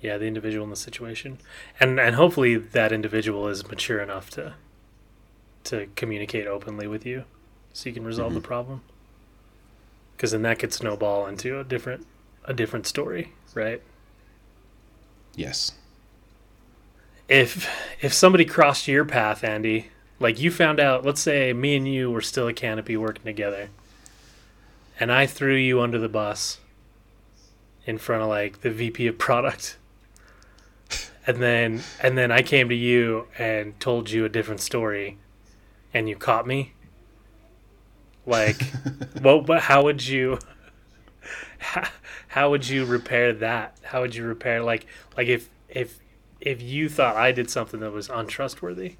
Yeah, 0.00 0.18
the 0.18 0.26
individual 0.26 0.64
in 0.64 0.70
the 0.70 0.76
situation. 0.76 1.38
And 1.80 1.98
and 1.98 2.14
hopefully 2.14 2.56
that 2.56 2.92
individual 2.92 3.48
is 3.48 3.68
mature 3.68 4.00
enough 4.00 4.30
to 4.30 4.54
to 5.64 5.88
communicate 5.96 6.46
openly 6.46 6.86
with 6.86 7.04
you 7.04 7.24
so 7.76 7.90
you 7.90 7.94
can 7.94 8.06
resolve 8.06 8.32
the 8.32 8.40
mm-hmm. 8.40 8.46
problem. 8.46 8.80
Cuz 10.16 10.30
then 10.30 10.40
that 10.42 10.58
could 10.58 10.72
snowball 10.72 11.26
into 11.26 11.60
a 11.60 11.64
different 11.64 12.06
a 12.46 12.54
different 12.54 12.86
story, 12.86 13.32
right? 13.54 13.82
Yes. 15.34 15.72
If 17.28 17.68
if 18.00 18.14
somebody 18.14 18.46
crossed 18.46 18.88
your 18.88 19.04
path, 19.04 19.44
Andy, 19.44 19.90
like 20.18 20.40
you 20.40 20.50
found 20.50 20.80
out, 20.80 21.04
let's 21.04 21.20
say 21.20 21.52
me 21.52 21.76
and 21.76 21.86
you 21.86 22.10
were 22.10 22.22
still 22.22 22.48
a 22.48 22.54
canopy 22.54 22.96
working 22.96 23.24
together, 23.24 23.68
and 24.98 25.12
I 25.12 25.26
threw 25.26 25.54
you 25.54 25.82
under 25.82 25.98
the 25.98 26.08
bus 26.08 26.60
in 27.84 27.98
front 27.98 28.22
of 28.22 28.28
like 28.28 28.62
the 28.62 28.70
VP 28.70 29.06
of 29.06 29.18
product, 29.18 29.76
and 31.26 31.42
then 31.42 31.82
and 32.00 32.16
then 32.16 32.32
I 32.32 32.40
came 32.40 32.70
to 32.70 32.74
you 32.74 33.26
and 33.36 33.78
told 33.80 34.10
you 34.10 34.24
a 34.24 34.30
different 34.30 34.62
story, 34.62 35.18
and 35.92 36.08
you 36.08 36.16
caught 36.16 36.46
me. 36.46 36.72
Like, 38.26 38.62
what? 39.20 39.48
What? 39.48 39.62
How 39.62 39.82
would 39.84 40.06
you? 40.06 40.38
How, 41.58 41.88
how 42.28 42.50
would 42.50 42.68
you 42.68 42.84
repair 42.84 43.32
that? 43.32 43.78
How 43.82 44.00
would 44.02 44.14
you 44.14 44.24
repair 44.24 44.62
like 44.62 44.86
like 45.16 45.28
if 45.28 45.48
if 45.68 45.98
if 46.40 46.60
you 46.60 46.88
thought 46.88 47.16
I 47.16 47.32
did 47.32 47.50
something 47.50 47.80
that 47.80 47.92
was 47.92 48.10
untrustworthy? 48.10 48.96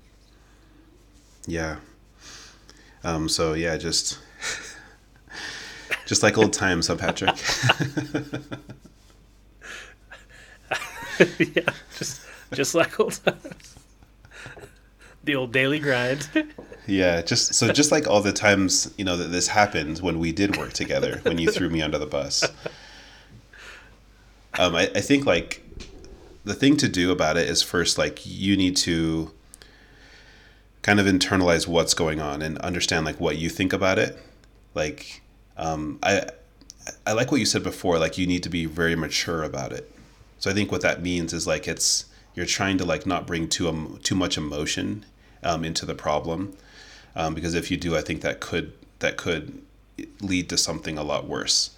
Yeah. 1.47 1.77
Um, 3.05 3.29
so 3.29 3.53
yeah, 3.53 3.77
just 3.77 4.19
just 6.07 6.23
like 6.23 6.39
old 6.39 6.53
times, 6.53 6.87
huh, 6.89 6.97
Patrick? 6.97 7.37
yeah, 11.39 11.71
just 11.97 12.21
just 12.53 12.75
like 12.75 12.99
old 13.01 13.19
times. 13.25 13.76
The 15.27 15.35
old 15.35 15.53
daily 15.53 15.81
grind. 15.81 16.29
yeah, 16.87 17.21
just 17.21 17.53
so 17.53 17.73
just 17.73 17.91
like 17.91 18.07
all 18.07 18.21
the 18.21 18.33
times 18.33 18.95
you 18.97 19.05
know 19.05 19.17
that 19.17 19.33
this 19.33 19.49
happened 19.49 19.99
when 19.99 20.21
we 20.21 20.31
did 20.31 20.57
work 20.57 20.73
together, 20.73 21.19
when 21.25 21.37
you 21.37 21.51
threw 21.51 21.69
me 21.69 21.83
under 21.83 21.99
the 21.99 22.07
bus. 22.07 22.45
Um, 24.57 24.77
I, 24.77 24.83
I 24.95 25.01
think 25.01 25.27
like 25.27 25.63
the 26.45 26.55
thing 26.55 26.77
to 26.77 26.89
do 26.89 27.11
about 27.11 27.37
it 27.37 27.49
is 27.49 27.61
first 27.61 27.99
like 27.99 28.25
you 28.25 28.57
need 28.57 28.77
to 28.79 29.33
kind 30.83 31.01
of 31.01 31.07
internalize 31.07 31.67
what's 31.67 31.93
going 31.93 32.21
on 32.21 32.41
and 32.41 32.57
understand 32.59 33.05
like 33.05 33.19
what 33.19 33.37
you 33.37 33.51
think 33.51 33.73
about 33.73 33.99
it. 33.99 34.17
Like 34.75 35.23
um, 35.57 35.99
I 36.05 36.31
I 37.05 37.15
like 37.15 37.33
what 37.33 37.41
you 37.41 37.47
said 37.47 37.65
before. 37.65 37.99
Like 37.99 38.17
you 38.17 38.29
need 38.29 38.45
to 38.45 38.49
be 38.49 38.65
very 38.65 38.95
mature 38.95 39.43
about 39.43 39.73
it. 39.73 39.91
So 40.39 40.53
I 40.53 40.55
think 40.55 40.71
what 40.71 40.83
that 40.83 41.03
means 41.03 41.33
is 41.33 41.49
like 41.49 41.67
it's 41.67 42.05
you're 42.37 42.47
trying 42.47 42.79
to 42.79 42.85
like 42.85 43.07
not 43.07 43.27
bring 43.27 43.49
too 43.49 43.69
um, 43.69 43.99
too 44.05 44.15
much 44.15 44.39
emotion 44.39 45.05
um, 45.47 45.65
into 45.65 45.87
the 45.87 45.95
problem, 45.95 46.57
um, 47.15 47.35
because 47.35 47.55
if 47.55 47.71
you 47.71 47.77
do, 47.77 47.97
I 47.97 48.03
think 48.03 48.21
that 48.23 48.41
could 48.41 48.73
that 48.99 49.17
could 49.17 49.63
lead 50.21 50.49
to 50.51 50.59
something 50.59 50.99
a 50.99 51.03
lot 51.03 51.27
worse. 51.27 51.71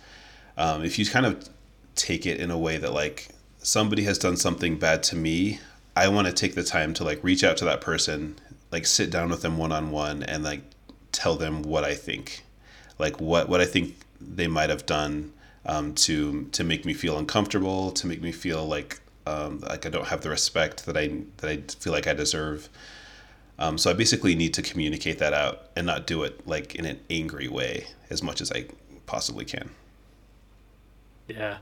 Um, 0.57 0.85
if 0.85 0.99
you 0.99 1.07
kind 1.07 1.27
of 1.27 1.49
take 1.95 2.27
it 2.27 2.41
in 2.41 2.51
a 2.51 2.59
way 2.59 2.79
that 2.79 2.93
like 2.93 3.29
somebody 3.59 4.03
has 4.05 4.19
done 4.19 4.37
something 4.37 4.79
bad 4.79 5.03
to 5.05 5.17
me, 5.17 5.61
I 5.95 6.09
want 6.09 6.27
to 6.27 6.33
take 6.33 6.55
the 6.55 6.65
time 6.65 6.95
to 6.95 7.05
like 7.05 7.23
reach 7.23 7.45
out 7.45 7.57
to 7.59 7.65
that 7.67 7.81
person, 7.81 8.37
like 8.73 8.87
sit 8.87 9.11
down 9.11 9.31
with 9.31 9.43
them 9.43 9.59
one 9.59 9.73
on 9.73 9.91
one, 9.91 10.23
and 10.23 10.43
like 10.43 10.63
tell 11.13 11.37
them 11.37 11.63
what 11.63 11.85
I 11.85 11.95
think, 11.95 12.45
like 12.99 13.21
what 13.21 13.49
what 13.49 13.61
I 13.61 13.67
think 13.67 13.97
they 14.21 14.49
might 14.49 14.71
have 14.71 14.87
done 14.87 15.33
um, 15.67 15.95
to 15.95 16.45
to 16.53 16.65
make 16.65 16.85
me 16.85 16.95
feel 16.95 17.19
uncomfortable, 17.19 17.91
to 17.93 18.07
make 18.07 18.23
me 18.23 18.33
feel 18.33 18.67
like 18.67 19.01
um, 19.27 19.61
like 19.61 19.85
I 19.85 19.91
don't 19.91 20.07
have 20.07 20.23
the 20.23 20.31
respect 20.31 20.87
that 20.87 20.97
I 20.97 21.21
that 21.39 21.51
I 21.51 21.57
feel 21.79 21.93
like 21.93 22.07
I 22.07 22.15
deserve. 22.15 22.69
Um, 23.59 23.77
so 23.77 23.91
I 23.91 23.93
basically 23.93 24.35
need 24.35 24.55
to 24.55 24.63
communicate 24.63 25.19
that 25.19 25.33
out 25.33 25.69
and 25.75 25.87
not 25.87 26.07
do 26.07 26.23
it 26.23 26.47
like 26.47 26.75
in 26.77 26.85
an 26.85 27.01
angry 27.11 27.49
way 27.49 27.89
as 28.09 28.23
much 28.23 28.41
as 28.41 28.53
I 28.53 28.67
possibly 29.07 29.45
can. 29.45 29.71
Yeah. 31.27 31.59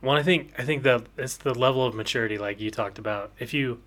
Well, 0.00 0.16
I 0.16 0.22
think 0.22 0.52
I 0.56 0.62
think 0.62 0.84
that 0.84 1.02
it's 1.16 1.36
the 1.36 1.54
level 1.54 1.84
of 1.84 1.94
maturity, 1.94 2.38
like 2.38 2.60
you 2.60 2.70
talked 2.70 2.98
about. 2.98 3.32
If 3.38 3.52
you 3.52 3.80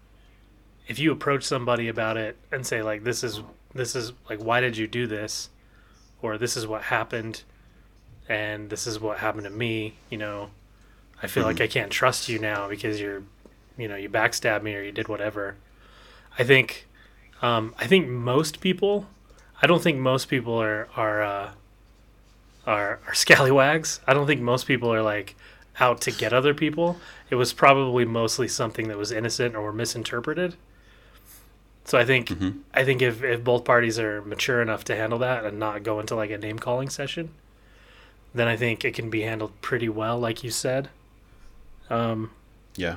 if 0.88 1.00
you 1.00 1.12
approach 1.12 1.44
somebody 1.44 1.88
about 1.88 2.18
it 2.18 2.38
and 2.52 2.68
say 2.68 2.82
like 2.82 3.04
this 3.04 3.24
is 3.24 3.42
this 3.74 3.96
is 3.96 4.12
like 4.30 4.44
why 4.44 4.60
did 4.60 4.76
you 4.76 4.88
do 4.88 5.08
this, 5.08 5.50
or 6.22 6.38
this 6.38 6.58
is 6.58 6.68
what 6.68 6.84
happened, 6.84 7.44
and 8.28 8.70
this 8.70 8.86
is 8.86 9.00
what 9.00 9.20
happened 9.20 9.46
to 9.46 9.50
me, 9.50 9.96
you 10.10 10.18
know, 10.18 10.50
I 11.24 11.28
feel 11.28 11.44
like 11.44 11.62
I 11.62 11.68
can't 11.68 11.92
trust 11.92 12.28
you 12.28 12.40
now 12.40 12.68
because 12.68 13.00
you're, 13.00 13.24
you 13.78 13.88
know, 13.88 13.96
you 13.96 14.10
backstabbed 14.10 14.64
me 14.64 14.76
or 14.76 14.82
you 14.82 14.92
did 14.92 15.08
whatever. 15.08 15.56
I 16.38 16.44
think, 16.44 16.88
um, 17.42 17.74
I 17.78 17.88
think 17.88 18.08
most 18.08 18.62
people, 18.62 19.08
I 19.62 19.68
don't 19.68 19.82
think 19.82 19.98
most 20.00 20.28
people 20.28 20.60
are 20.62 20.88
are 20.96 21.22
uh, 21.24 21.52
are 22.66 23.00
are 23.08 23.14
scallywags. 23.14 24.00
I 24.08 24.14
don't 24.14 24.28
think 24.28 24.42
most 24.42 24.66
people 24.68 24.94
are 24.94 25.02
like 25.02 25.36
out 25.80 26.02
to 26.02 26.12
get 26.12 26.34
other 26.34 26.54
people. 26.54 26.98
It 27.30 27.36
was 27.36 27.54
probably 27.54 28.06
mostly 28.06 28.48
something 28.48 28.88
that 28.90 28.98
was 28.98 29.12
innocent 29.12 29.56
or 29.56 29.72
misinterpreted. 29.72 30.56
So 31.86 31.98
I 31.98 32.06
think 32.06 32.30
I 32.74 32.84
think 32.84 33.02
if, 33.02 33.24
if 33.24 33.44
both 33.44 33.66
parties 33.66 34.00
are 34.00 34.22
mature 34.22 34.62
enough 34.62 34.84
to 34.86 34.96
handle 34.96 35.20
that 35.20 35.46
and 35.46 35.60
not 35.60 35.84
go 35.84 36.00
into 36.00 36.16
like 36.16 36.32
a 36.32 36.38
name 36.38 36.60
calling 36.60 36.90
session, 36.90 37.32
then 38.34 38.48
I 38.48 38.56
think 38.56 38.86
it 38.86 38.94
can 38.94 39.10
be 39.10 39.22
handled 39.22 39.60
pretty 39.62 39.90
well, 39.90 40.20
like 40.20 40.44
you 40.44 40.52
said. 40.52 40.90
Um, 41.90 42.32
Yeah. 42.76 42.96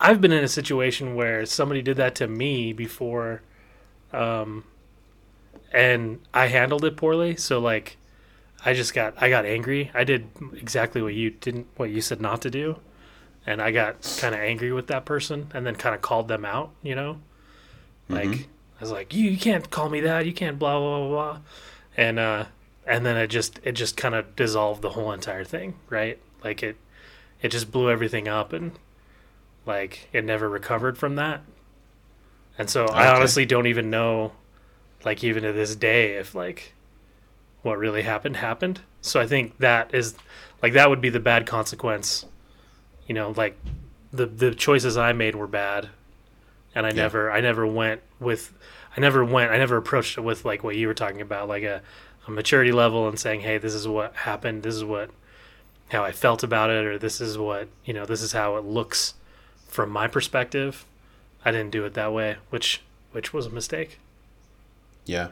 I've 0.00 0.20
been 0.20 0.32
in 0.32 0.44
a 0.44 0.48
situation 0.48 1.14
where 1.14 1.44
somebody 1.46 1.82
did 1.82 1.96
that 1.96 2.14
to 2.16 2.28
me 2.28 2.72
before, 2.72 3.42
um, 4.12 4.64
and 5.72 6.20
I 6.32 6.46
handled 6.46 6.84
it 6.84 6.96
poorly. 6.96 7.36
So 7.36 7.58
like, 7.58 7.96
I 8.64 8.74
just 8.74 8.94
got 8.94 9.14
I 9.20 9.28
got 9.28 9.44
angry. 9.46 9.90
I 9.94 10.04
did 10.04 10.28
exactly 10.54 11.02
what 11.02 11.14
you 11.14 11.30
didn't 11.30 11.66
what 11.76 11.90
you 11.90 12.00
said 12.00 12.20
not 12.20 12.42
to 12.42 12.50
do, 12.50 12.78
and 13.46 13.62
I 13.62 13.70
got 13.70 14.16
kind 14.20 14.34
of 14.34 14.40
angry 14.40 14.72
with 14.72 14.86
that 14.88 15.04
person, 15.04 15.50
and 15.54 15.66
then 15.66 15.76
kind 15.76 15.94
of 15.94 16.02
called 16.02 16.28
them 16.28 16.44
out. 16.44 16.70
You 16.82 16.94
know, 16.94 17.18
like 18.08 18.30
Mhm. 18.30 18.44
I 18.78 18.80
was 18.80 18.92
like, 18.92 19.14
you, 19.14 19.30
you 19.30 19.38
can't 19.38 19.70
call 19.70 19.88
me 19.90 20.00
that. 20.02 20.26
You 20.26 20.32
can't 20.32 20.58
blah 20.58 20.78
blah 20.78 20.98
blah 21.00 21.08
blah, 21.08 21.38
and 21.96 22.18
uh, 22.18 22.46
and 22.86 23.04
then 23.06 23.16
it 23.16 23.28
just 23.28 23.60
it 23.64 23.72
just 23.72 23.96
kind 23.96 24.14
of 24.14 24.36
dissolved 24.36 24.82
the 24.82 24.90
whole 24.90 25.12
entire 25.12 25.44
thing, 25.44 25.74
right? 25.90 26.18
Like 26.44 26.62
it 26.62 26.76
it 27.42 27.48
just 27.50 27.70
blew 27.72 27.90
everything 27.90 28.28
up 28.28 28.52
and 28.52 28.72
like 29.68 30.08
it 30.12 30.24
never 30.24 30.48
recovered 30.48 30.98
from 30.98 31.14
that. 31.16 31.42
And 32.58 32.68
so 32.68 32.86
I 32.86 33.14
honestly 33.14 33.46
don't 33.46 33.68
even 33.68 33.90
know 33.90 34.32
like 35.04 35.22
even 35.22 35.44
to 35.44 35.52
this 35.52 35.76
day 35.76 36.16
if 36.16 36.34
like 36.34 36.72
what 37.62 37.78
really 37.78 38.02
happened 38.02 38.36
happened. 38.38 38.80
So 39.00 39.20
I 39.20 39.26
think 39.28 39.58
that 39.58 39.94
is 39.94 40.16
like 40.62 40.72
that 40.72 40.90
would 40.90 41.00
be 41.00 41.10
the 41.10 41.20
bad 41.20 41.46
consequence. 41.46 42.26
You 43.06 43.14
know, 43.14 43.30
like 43.36 43.56
the 44.12 44.26
the 44.26 44.54
choices 44.54 44.96
I 44.96 45.12
made 45.12 45.36
were 45.36 45.46
bad 45.46 45.90
and 46.74 46.86
I 46.86 46.90
Yeah. 46.90 47.04
never 47.04 47.30
I 47.30 47.40
never 47.40 47.66
went 47.66 48.02
with 48.18 48.52
I 48.96 49.00
never 49.00 49.24
went 49.24 49.52
I 49.52 49.58
never 49.58 49.76
approached 49.76 50.18
it 50.18 50.22
with 50.22 50.44
like 50.44 50.64
what 50.64 50.76
you 50.76 50.88
were 50.88 50.94
talking 50.94 51.20
about 51.20 51.48
like 51.48 51.62
a, 51.62 51.82
a 52.26 52.30
maturity 52.30 52.72
level 52.72 53.08
and 53.08 53.18
saying, 53.18 53.40
"Hey, 53.42 53.58
this 53.58 53.74
is 53.74 53.86
what 53.86 54.16
happened. 54.16 54.64
This 54.64 54.74
is 54.74 54.84
what 54.84 55.10
how 55.90 56.04
I 56.04 56.12
felt 56.12 56.42
about 56.42 56.70
it 56.70 56.84
or 56.84 56.98
this 56.98 57.20
is 57.20 57.38
what, 57.38 57.68
you 57.84 57.94
know, 57.94 58.04
this 58.04 58.22
is 58.22 58.32
how 58.32 58.56
it 58.56 58.64
looks 58.64 59.14
from 59.68 59.90
my 59.90 60.08
perspective." 60.08 60.84
I 61.44 61.52
didn't 61.52 61.70
do 61.70 61.84
it 61.84 61.94
that 61.94 62.12
way, 62.12 62.36
which 62.50 62.80
which 63.12 63.32
was 63.32 63.46
a 63.46 63.50
mistake. 63.50 63.98
Yeah. 65.06 65.28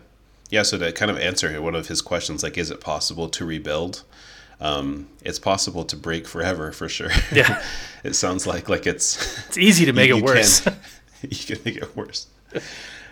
Yeah. 0.50 0.62
So 0.62 0.78
to 0.78 0.92
kind 0.92 1.10
of 1.10 1.18
answer 1.18 1.60
one 1.60 1.74
of 1.74 1.88
his 1.88 2.00
questions, 2.00 2.42
like, 2.44 2.56
is 2.56 2.70
it 2.70 2.80
possible 2.80 3.28
to 3.30 3.44
rebuild? 3.44 4.04
Um, 4.60 5.08
it's 5.22 5.38
possible 5.38 5.84
to 5.84 5.96
break 5.96 6.26
forever 6.26 6.72
for 6.72 6.88
sure. 6.88 7.10
Yeah. 7.32 7.62
it 8.04 8.14
sounds 8.14 8.46
like 8.46 8.68
like 8.68 8.86
it's 8.86 9.46
It's 9.48 9.58
easy 9.58 9.84
to 9.86 9.92
make 10.00 10.08
you- 10.08 10.18
it 10.18 10.22
worse. 10.24 10.60
can- 10.60 10.76
you 11.22 11.56
can 11.56 11.58
make 11.64 11.76
it 11.76 11.96
worse. 11.96 12.26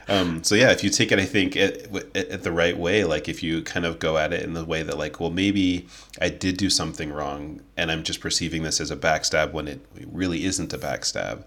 Um, 0.08 0.44
so 0.44 0.54
yeah, 0.54 0.70
if 0.70 0.84
you 0.84 0.90
take 0.90 1.12
it, 1.12 1.18
I 1.18 1.25
think 1.25 1.56
it 1.56 2.42
the 2.42 2.52
right 2.52 2.76
way, 2.76 3.04
like 3.04 3.28
if 3.28 3.42
you 3.42 3.62
kind 3.62 3.87
of 3.87 3.99
go 3.99 4.18
at 4.18 4.32
it 4.32 4.42
in 4.42 4.52
the 4.52 4.64
way 4.64 4.82
that 4.82 4.99
like, 4.99 5.18
well, 5.18 5.30
maybe 5.30 5.88
I 6.20 6.28
did 6.28 6.56
do 6.58 6.68
something 6.68 7.12
wrong, 7.12 7.61
and 7.76 7.90
I'm 7.90 8.02
just 8.02 8.20
perceiving 8.20 8.62
this 8.62 8.80
as 8.80 8.90
a 8.90 8.96
backstab 8.96 9.52
when 9.52 9.66
it 9.66 9.80
really 10.12 10.44
isn't 10.44 10.73
a 10.73 10.78
backstab, 10.78 11.44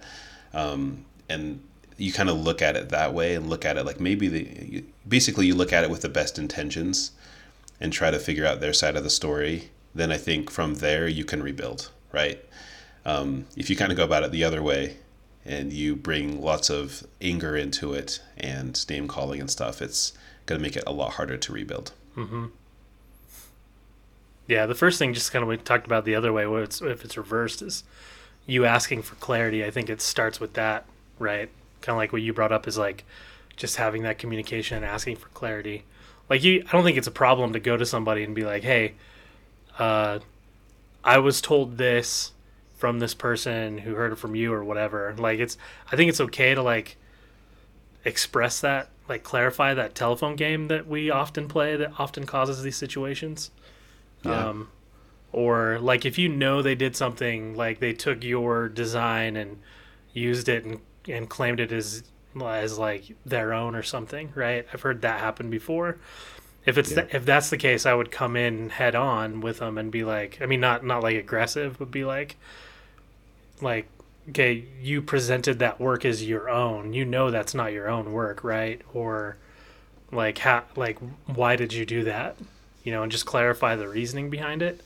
um, 0.53 1.05
and 1.29 1.61
you 1.97 2.11
kind 2.11 2.29
of 2.29 2.37
look 2.37 2.61
at 2.61 2.75
it 2.75 2.89
that 2.89 3.13
way 3.13 3.35
and 3.35 3.49
look 3.49 3.65
at 3.65 3.77
it 3.77 3.85
like 3.85 3.99
maybe 3.99 4.27
the 4.27 4.65
you, 4.65 4.85
basically 5.07 5.45
you 5.45 5.55
look 5.55 5.73
at 5.73 5.83
it 5.83 5.89
with 5.89 6.01
the 6.01 6.09
best 6.09 6.39
intentions, 6.39 7.11
and 7.79 7.93
try 7.93 8.09
to 8.09 8.19
figure 8.19 8.45
out 8.45 8.59
their 8.59 8.73
side 8.73 8.95
of 8.95 9.03
the 9.03 9.09
story. 9.09 9.69
Then 9.93 10.11
I 10.11 10.17
think 10.17 10.49
from 10.49 10.75
there 10.75 11.07
you 11.07 11.25
can 11.25 11.43
rebuild, 11.43 11.91
right? 12.11 12.43
Um, 13.05 13.45
if 13.55 13.69
you 13.69 13.75
kind 13.75 13.91
of 13.91 13.97
go 13.97 14.03
about 14.03 14.23
it 14.23 14.31
the 14.31 14.43
other 14.43 14.61
way, 14.61 14.97
and 15.48 15.72
you 15.72 15.96
bring 15.96 16.42
lots 16.42 16.70
of 16.70 17.08
anger 17.22 17.56
into 17.56 17.94
it 17.94 18.22
and 18.38 18.88
name 18.89 19.08
calling 19.08 19.39
and 19.39 19.50
stuff, 19.50 19.82
it's 19.82 20.13
going 20.46 20.60
to 20.60 20.63
make 20.63 20.75
it 20.75 20.84
a 20.86 20.92
lot 20.92 21.13
harder 21.13 21.38
to 21.38 21.54
rebuild. 21.54 21.94
Yeah, 24.48 24.66
the 24.66 24.75
first 24.75 25.00
thing, 25.00 25.13
just 25.13 25.32
kind 25.32 25.44
of 25.44 25.50
we 25.50 25.58
talked 25.58 25.86
about 25.86 26.06
the 26.06 26.16
other 26.16 26.32
way, 26.32 26.46
where 26.48 26.63
it's, 26.63 26.82
if 26.82 27.04
it's 27.04 27.18
reversed, 27.18 27.62
is 27.62 27.84
you 28.46 28.66
asking 28.66 29.01
for 29.01 29.16
clarity. 29.16 29.63
I 29.66 29.72
think 29.72 29.89
it 29.89 30.01
starts 30.01 30.39
with 30.39 30.54
that, 30.54 30.86
right? 31.20 31.50
Kind 31.82 31.96
of 31.96 31.98
like 31.98 32.13
what 32.13 32.22
you 32.22 32.34
brought 32.34 32.51
up 32.51 32.68
is 32.68 32.77
like 32.77 33.04
just 33.56 33.75
having 33.75 34.04
that 34.04 34.18
communication 34.20 34.77
and 34.77 34.86
asking 34.86 35.18
for 35.18 35.27
clarity. 35.30 35.84
Like 36.30 36.44
you, 36.44 36.63
I 36.68 36.72
don't 36.72 36.84
think 36.84 36.98
it's 36.98 37.08
a 37.08 37.12
problem 37.12 37.54
to 37.54 37.60
go 37.60 37.77
to 37.77 37.86
somebody 37.86 38.24
and 38.24 38.36
be 38.36 38.44
like, 38.44 38.63
"Hey, 38.63 38.94
uh, 39.80 40.20
I 41.04 41.18
was 41.20 41.42
told 41.42 41.77
this 41.77 42.32
from 42.77 43.00
this 43.00 43.13
person 43.13 43.79
who 43.79 43.96
heard 43.96 44.13
it 44.13 44.17
from 44.17 44.36
you 44.36 44.53
or 44.53 44.63
whatever." 44.63 45.13
Like 45.17 45.39
it's, 45.39 45.57
I 45.91 45.96
think 45.96 46.10
it's 46.10 46.22
okay 46.22 46.55
to 46.55 46.62
like 46.62 46.98
express 48.05 48.62
that, 48.62 48.89
like 49.10 49.24
clarify 49.24 49.74
that 49.74 49.96
telephone 49.96 50.36
game 50.36 50.67
that 50.67 50.88
we 50.88 51.10
often 51.10 51.48
play 51.48 51.75
that 51.75 51.93
often 52.00 52.25
causes 52.25 52.62
these 52.63 52.77
situations. 52.77 53.51
Yeah. 54.24 54.48
Um, 54.50 54.69
or 55.31 55.77
like 55.79 56.05
if 56.05 56.17
you 56.17 56.29
know 56.29 56.62
they 56.62 56.75
did 56.75 56.96
something 56.96 57.55
like 57.55 57.79
they 57.79 57.93
took 57.93 58.24
your 58.24 58.69
design 58.69 59.36
and 59.36 59.60
used 60.13 60.50
it 60.50 60.63
and 60.65 60.79
and 61.07 61.29
claimed 61.29 61.60
it 61.60 61.72
as 61.72 62.03
as 62.41 62.77
like 62.77 63.15
their 63.25 63.53
own 63.53 63.75
or 63.75 63.84
something, 63.84 64.31
right? 64.36 64.65
I've 64.74 64.81
heard 64.81 65.01
that 65.01 65.19
happen 65.19 65.50
before. 65.50 65.98
If 66.65 66.77
it's 66.77 66.91
Yeah. 66.91 67.01
th- 67.03 67.15
if 67.15 67.25
that's 67.25 67.50
the 67.50 67.57
case, 67.57 67.86
I 67.86 67.93
would 67.93 68.12
come 68.12 68.36
in 68.36 68.69
head 68.69 68.96
on 68.96 69.41
with 69.41 69.60
them 69.60 69.77
and 69.77 69.91
be 69.91 70.03
like, 70.03 70.38
I 70.41 70.46
mean, 70.46 70.60
not 70.60 70.84
not 70.86 71.03
like 71.03 71.15
aggressive, 71.17 71.77
but 71.79 71.91
be 71.91 72.05
like, 72.05 72.38
like, 73.61 73.87
okay, 74.29 74.65
you 74.81 75.01
presented 75.01 75.59
that 75.59 75.79
work 75.79 76.05
as 76.05 76.23
your 76.27 76.49
own. 76.49 76.93
You 76.93 77.05
know 77.05 77.31
that's 77.31 77.53
not 77.53 77.73
your 77.73 77.89
own 77.89 78.11
work, 78.11 78.43
right? 78.43 78.81
Or 78.93 79.37
like 80.11 80.39
how 80.39 80.63
like 80.75 80.97
why 81.25 81.55
did 81.55 81.73
you 81.73 81.85
do 81.85 82.03
that? 82.05 82.35
You 82.83 82.91
know, 82.91 83.03
and 83.03 83.11
just 83.11 83.25
clarify 83.25 83.75
the 83.75 83.87
reasoning 83.87 84.29
behind 84.29 84.61
it. 84.61 84.81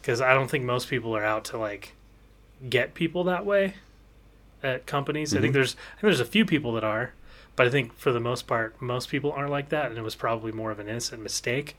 Because 0.00 0.20
I 0.20 0.32
don't 0.32 0.50
think 0.50 0.64
most 0.64 0.88
people 0.88 1.14
are 1.16 1.24
out 1.24 1.44
to 1.46 1.58
like 1.58 1.94
get 2.68 2.94
people 2.94 3.24
that 3.24 3.44
way 3.44 3.74
at 4.62 4.86
companies. 4.86 5.34
I 5.34 5.40
think 5.40 5.50
mm-hmm. 5.50 5.54
there's 5.54 5.74
I 5.74 6.00
think 6.00 6.02
there's 6.02 6.20
a 6.20 6.24
few 6.24 6.44
people 6.44 6.72
that 6.74 6.84
are, 6.84 7.12
but 7.56 7.66
I 7.66 7.70
think 7.70 7.94
for 7.94 8.12
the 8.12 8.20
most 8.20 8.46
part, 8.46 8.80
most 8.80 9.08
people 9.08 9.32
aren't 9.32 9.50
like 9.50 9.68
that, 9.70 9.86
and 9.86 9.98
it 9.98 10.02
was 10.02 10.14
probably 10.14 10.52
more 10.52 10.70
of 10.70 10.78
an 10.78 10.88
innocent 10.88 11.22
mistake 11.22 11.76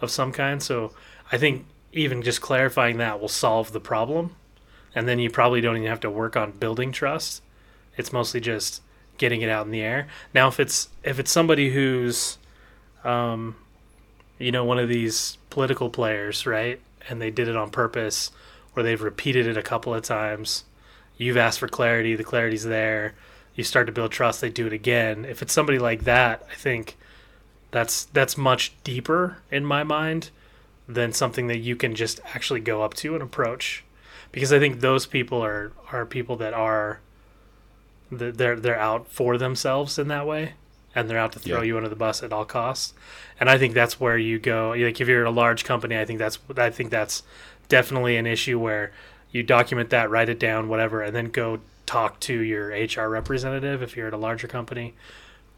of 0.00 0.10
some 0.10 0.32
kind. 0.32 0.62
So 0.62 0.92
I 1.30 1.38
think 1.38 1.66
even 1.92 2.22
just 2.22 2.40
clarifying 2.40 2.98
that 2.98 3.20
will 3.20 3.28
solve 3.28 3.72
the 3.72 3.80
problem, 3.80 4.36
and 4.94 5.08
then 5.08 5.18
you 5.18 5.30
probably 5.30 5.60
don't 5.60 5.76
even 5.76 5.88
have 5.88 6.00
to 6.00 6.10
work 6.10 6.36
on 6.36 6.52
building 6.52 6.92
trust. 6.92 7.42
It's 7.96 8.12
mostly 8.12 8.40
just 8.40 8.82
getting 9.18 9.42
it 9.42 9.48
out 9.48 9.66
in 9.66 9.72
the 9.72 9.82
air. 9.82 10.08
Now, 10.34 10.48
if 10.48 10.58
it's 10.58 10.88
if 11.02 11.18
it's 11.18 11.30
somebody 11.30 11.70
who's, 11.70 12.38
um, 13.04 13.56
you 14.38 14.52
know, 14.52 14.64
one 14.64 14.78
of 14.78 14.88
these 14.88 15.38
political 15.50 15.90
players, 15.90 16.46
right, 16.46 16.80
and 17.08 17.20
they 17.20 17.30
did 17.30 17.48
it 17.48 17.56
on 17.56 17.70
purpose, 17.70 18.30
or 18.74 18.82
they've 18.82 19.02
repeated 19.02 19.46
it 19.46 19.56
a 19.56 19.62
couple 19.62 19.94
of 19.94 20.02
times 20.02 20.64
you've 21.20 21.36
asked 21.36 21.58
for 21.58 21.68
clarity, 21.68 22.16
the 22.16 22.24
clarity's 22.24 22.64
there, 22.64 23.14
you 23.54 23.62
start 23.62 23.86
to 23.86 23.92
build 23.92 24.10
trust, 24.10 24.40
they 24.40 24.48
do 24.48 24.66
it 24.66 24.72
again. 24.72 25.26
If 25.26 25.42
it's 25.42 25.52
somebody 25.52 25.78
like 25.78 26.04
that, 26.04 26.46
I 26.50 26.54
think 26.54 26.96
that's 27.70 28.06
that's 28.06 28.38
much 28.38 28.72
deeper 28.82 29.36
in 29.50 29.64
my 29.64 29.84
mind 29.84 30.30
than 30.88 31.12
something 31.12 31.46
that 31.48 31.58
you 31.58 31.76
can 31.76 31.94
just 31.94 32.20
actually 32.34 32.60
go 32.60 32.82
up 32.82 32.94
to 32.94 33.14
and 33.14 33.22
approach. 33.22 33.84
Because 34.32 34.52
I 34.52 34.58
think 34.58 34.80
those 34.80 35.06
people 35.06 35.42
are 35.44 35.72
are 35.92 36.06
people 36.06 36.36
that 36.36 36.54
are 36.54 37.00
they're 38.10 38.56
they're 38.56 38.78
out 38.78 39.10
for 39.10 39.38
themselves 39.38 39.98
in 39.98 40.08
that 40.08 40.26
way 40.26 40.54
and 40.94 41.08
they're 41.08 41.18
out 41.18 41.32
to 41.32 41.38
throw 41.38 41.58
Yeah. 41.58 41.68
you 41.68 41.76
under 41.76 41.88
the 41.88 41.96
bus 41.96 42.22
at 42.22 42.32
all 42.32 42.44
costs. 42.44 42.92
And 43.38 43.48
I 43.48 43.58
think 43.58 43.74
that's 43.74 44.00
where 44.00 44.18
you 44.18 44.38
go 44.38 44.70
like 44.76 45.00
if 45.00 45.08
you're 45.08 45.22
at 45.24 45.28
a 45.28 45.30
large 45.30 45.64
company, 45.64 45.98
I 45.98 46.04
think 46.04 46.18
that's 46.18 46.38
I 46.56 46.70
think 46.70 46.90
that's 46.90 47.22
definitely 47.68 48.16
an 48.16 48.26
issue 48.26 48.58
where 48.58 48.92
you 49.30 49.42
document 49.44 49.90
that, 49.90 50.10
write 50.10 50.28
it 50.28 50.40
down, 50.40 50.68
whatever, 50.68 51.02
and 51.02 51.14
then 51.14 51.26
go 51.26 51.60
talk 51.86 52.18
to 52.20 52.34
your 52.40 52.68
HR 52.70 53.08
representative 53.08 53.80
if 53.82 53.96
you're 53.96 54.08
at 54.08 54.12
a 54.12 54.16
larger 54.18 54.48
company. 54.48 54.94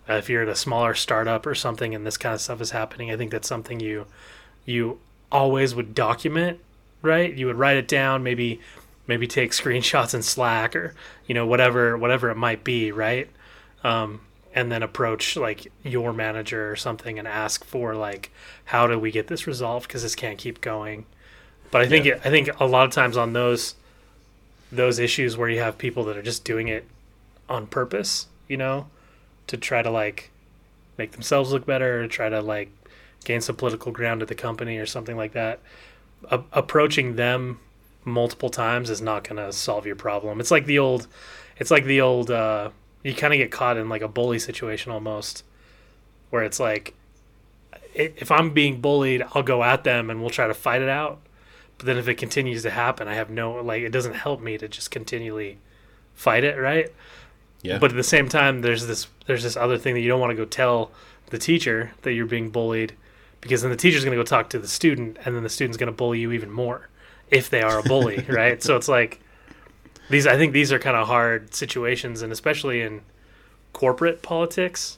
Uh, 0.09 0.15
if 0.15 0.29
you're 0.29 0.43
at 0.43 0.49
a 0.49 0.55
smaller 0.57 0.95
startup 0.95 1.47
or 1.47 1.55
something 1.55 1.95
and 1.95 2.05
this 2.07 2.17
kind 2.19 2.35
of 2.35 2.41
stuff 2.41 2.61
is 2.61 2.73
happening, 2.73 3.11
I 3.11 3.17
think 3.17 3.31
that's 3.31 3.49
something 3.49 3.81
you 3.81 4.07
you 4.67 4.99
always 5.31 5.75
would 5.75 5.95
document, 5.95 6.61
right? 7.03 7.33
You 7.33 7.47
would 7.47 7.57
write 7.57 7.77
it 7.77 7.89
down, 7.89 8.23
maybe 8.23 8.61
maybe 9.07 9.27
take 9.27 9.51
screenshots 9.53 10.15
in 10.15 10.23
Slack 10.23 10.75
or 10.77 10.95
you 11.27 11.35
know 11.35 11.47
whatever 11.47 11.97
whatever 11.99 12.31
it 12.31 12.37
might 12.37 12.65
be, 12.65 12.93
right? 12.93 13.29
Um, 13.85 14.21
and 14.55 14.71
then 14.71 14.83
approach 14.83 15.37
like 15.37 15.67
your 15.83 16.13
manager 16.13 16.71
or 16.71 16.77
something 16.77 17.19
and 17.19 17.27
ask 17.27 17.65
for 17.65 17.95
like 17.95 18.31
how 18.67 18.87
do 18.87 18.99
we 18.99 19.11
get 19.11 19.27
this 19.27 19.47
resolved 19.47 19.89
because 19.89 20.03
this 20.03 20.15
can't 20.15 20.39
keep 20.39 20.61
going. 20.61 21.07
But 21.71 21.81
I 21.83 21.89
think 21.89 22.05
Yeah. 22.05 22.15
it, 22.15 22.21
I 22.25 22.31
think 22.31 22.51
a 22.61 22.67
lot 22.67 22.87
of 22.87 22.93
times 22.93 23.17
on 23.17 23.33
those 23.33 23.75
those 24.71 24.99
issues 24.99 25.37
where 25.37 25.49
you 25.49 25.59
have 25.61 25.77
people 25.79 26.05
that 26.05 26.17
are 26.17 26.23
just 26.23 26.45
doing 26.45 26.69
it 26.69 26.87
on 27.49 27.67
purpose, 27.67 28.27
you 28.49 28.57
know, 28.57 28.89
to 29.47 29.57
try 29.57 29.83
to 29.83 29.91
like 29.91 30.31
make 30.99 31.13
themselves 31.13 31.53
look 31.53 31.67
better 31.67 32.03
or 32.03 32.07
try 32.09 32.29
to 32.29 32.41
like 32.41 32.71
gain 33.25 33.41
some 33.41 33.57
political 33.57 33.93
ground 33.93 34.23
at 34.23 34.29
the 34.29 34.35
company 34.35 34.79
or 34.79 34.87
something 34.87 35.17
like 35.17 35.33
that. 35.33 35.61
A- 36.31 36.43
approaching 36.53 37.17
them 37.17 37.61
multiple 38.05 38.51
times 38.51 38.91
is 38.91 39.01
not 39.01 39.25
going 39.25 39.37
to 39.37 39.53
solve 39.53 39.87
your 39.87 39.97
problem. 39.97 40.41
It's 40.41 40.51
like 40.51 40.67
the 40.67 40.79
old 40.79 41.07
it's 41.59 41.71
like 41.71 41.85
the 41.85 42.01
old 42.01 42.31
uh 42.31 42.71
you 43.03 43.15
kind 43.15 43.33
of 43.33 43.39
get 43.39 43.51
caught 43.51 43.77
in 43.77 43.89
like 43.89 44.03
a 44.03 44.09
bully 44.09 44.39
situation 44.39 44.93
almost 44.93 45.45
where 46.31 46.43
it's 46.43 46.61
like 46.61 46.95
if 47.95 48.31
I'm 48.31 48.51
being 48.51 48.81
bullied, 48.81 49.23
I'll 49.35 49.43
go 49.43 49.63
at 49.63 49.85
them 49.85 50.09
and 50.09 50.21
we'll 50.21 50.31
try 50.31 50.47
to 50.47 50.55
fight 50.55 50.81
it 50.81 50.89
out. 50.89 51.21
But 51.77 51.87
then 51.87 51.99
if 51.99 52.09
it 52.09 52.15
continues 52.15 52.63
to 52.63 52.71
happen, 52.71 53.07
I 53.07 53.15
have 53.15 53.31
no 53.31 53.53
like 53.55 53.83
it 53.83 53.91
doesn't 53.91 54.15
help 54.15 54.41
me 54.41 54.57
to 54.59 54.69
just 54.69 54.91
continually 54.91 55.59
fight 56.15 56.45
it, 56.45 56.57
right? 56.59 56.93
Yeah. 57.63 57.79
But 57.79 57.91
at 57.91 57.97
the 57.97 58.03
same 58.03 58.29
time, 58.29 58.63
there's 58.63 58.87
this 58.87 59.09
there's 59.27 59.43
this 59.43 59.57
other 59.57 59.79
thing 59.79 59.95
that 59.95 60.01
you 60.01 60.09
don't 60.09 60.21
want 60.21 60.31
to 60.31 60.37
go 60.37 60.45
tell 60.45 60.91
the 61.31 61.39
teacher 61.39 61.93
that 62.03 62.13
you're 62.13 62.27
being 62.27 62.51
bullied, 62.51 62.95
because 63.43 63.61
then 63.61 63.71
the 63.71 63.77
teacher's 63.77 64.05
going 64.05 64.17
to 64.17 64.21
go 64.21 64.25
talk 64.25 64.49
to 64.51 64.59
the 64.59 64.67
student, 64.67 65.19
and 65.25 65.37
then 65.37 65.43
the 65.43 65.51
student's 65.51 65.77
going 65.77 65.89
to 65.89 65.97
bully 65.97 66.21
you 66.21 66.33
even 66.33 66.51
more 66.51 66.89
if 67.31 67.51
they 67.51 67.61
are 67.61 67.79
a 67.79 67.83
bully, 67.83 68.25
right? 68.29 68.63
So 68.63 68.77
it's 68.77 68.89
like 68.89 69.21
these. 70.09 70.27
I 70.27 70.39
think 70.39 70.55
these 70.55 70.73
are 70.73 70.79
kind 70.79 70.97
of 70.97 71.07
hard 71.07 71.55
situations, 71.55 72.23
and 72.23 72.33
especially 72.33 72.81
in 72.81 73.03
corporate 73.75 74.23
politics, 74.23 74.97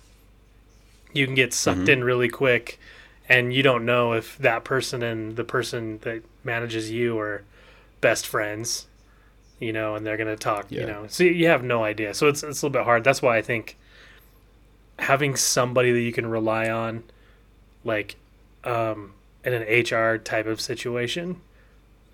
you 1.12 1.26
can 1.26 1.34
get 1.34 1.52
sucked 1.52 1.80
mm-hmm. 1.80 1.90
in 1.90 2.04
really 2.04 2.28
quick, 2.28 2.78
and 3.28 3.52
you 3.52 3.64
don't 3.64 3.84
know 3.84 4.12
if 4.12 4.38
that 4.38 4.62
person 4.62 5.02
and 5.02 5.34
the 5.34 5.44
person 5.44 5.98
that 6.02 6.22
manages 6.44 6.92
you 6.92 7.18
are 7.18 7.42
best 8.00 8.26
friends 8.26 8.86
you 9.60 9.72
know, 9.72 9.94
and 9.94 10.04
they're 10.04 10.16
going 10.16 10.28
to 10.28 10.36
talk, 10.36 10.70
you 10.70 10.84
know. 10.84 11.06
So 11.08 11.24
you 11.24 11.46
have 11.46 11.62
no 11.62 11.84
idea. 11.84 12.12
So 12.12 12.28
it's 12.28 12.42
it's 12.42 12.62
a 12.62 12.66
little 12.66 12.80
bit 12.80 12.84
hard. 12.84 13.04
That's 13.04 13.22
why 13.22 13.38
I 13.38 13.42
think 13.42 13.78
having 14.98 15.36
somebody 15.36 15.92
that 15.92 16.00
you 16.00 16.12
can 16.12 16.26
rely 16.26 16.68
on 16.68 17.02
like 17.84 18.16
um 18.64 19.14
in 19.44 19.52
an 19.52 19.62
HR 19.62 20.18
type 20.18 20.46
of 20.46 20.60
situation 20.60 21.40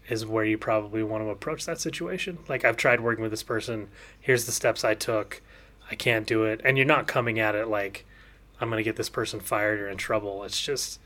is 0.08 0.26
where 0.26 0.44
you 0.44 0.58
probably 0.58 1.02
want 1.02 1.22
to 1.22 1.30
approach 1.30 1.64
that 1.66 1.80
situation. 1.80 2.38
Like 2.48 2.64
I've 2.64 2.76
tried 2.76 3.00
working 3.00 3.22
with 3.22 3.30
this 3.30 3.44
person, 3.44 3.88
here's 4.20 4.44
the 4.44 4.52
steps 4.52 4.84
I 4.84 4.94
took. 4.94 5.40
I 5.90 5.94
can't 5.94 6.26
do 6.26 6.44
it. 6.44 6.60
And 6.64 6.76
you're 6.76 6.86
not 6.86 7.06
coming 7.06 7.38
at 7.38 7.54
it 7.54 7.68
like 7.68 8.04
I'm 8.60 8.68
going 8.68 8.78
to 8.78 8.84
get 8.84 8.96
this 8.96 9.08
person 9.08 9.40
fired 9.40 9.80
or 9.80 9.88
in 9.88 9.96
trouble. 9.96 10.42
It's 10.42 10.60
just 10.60 10.98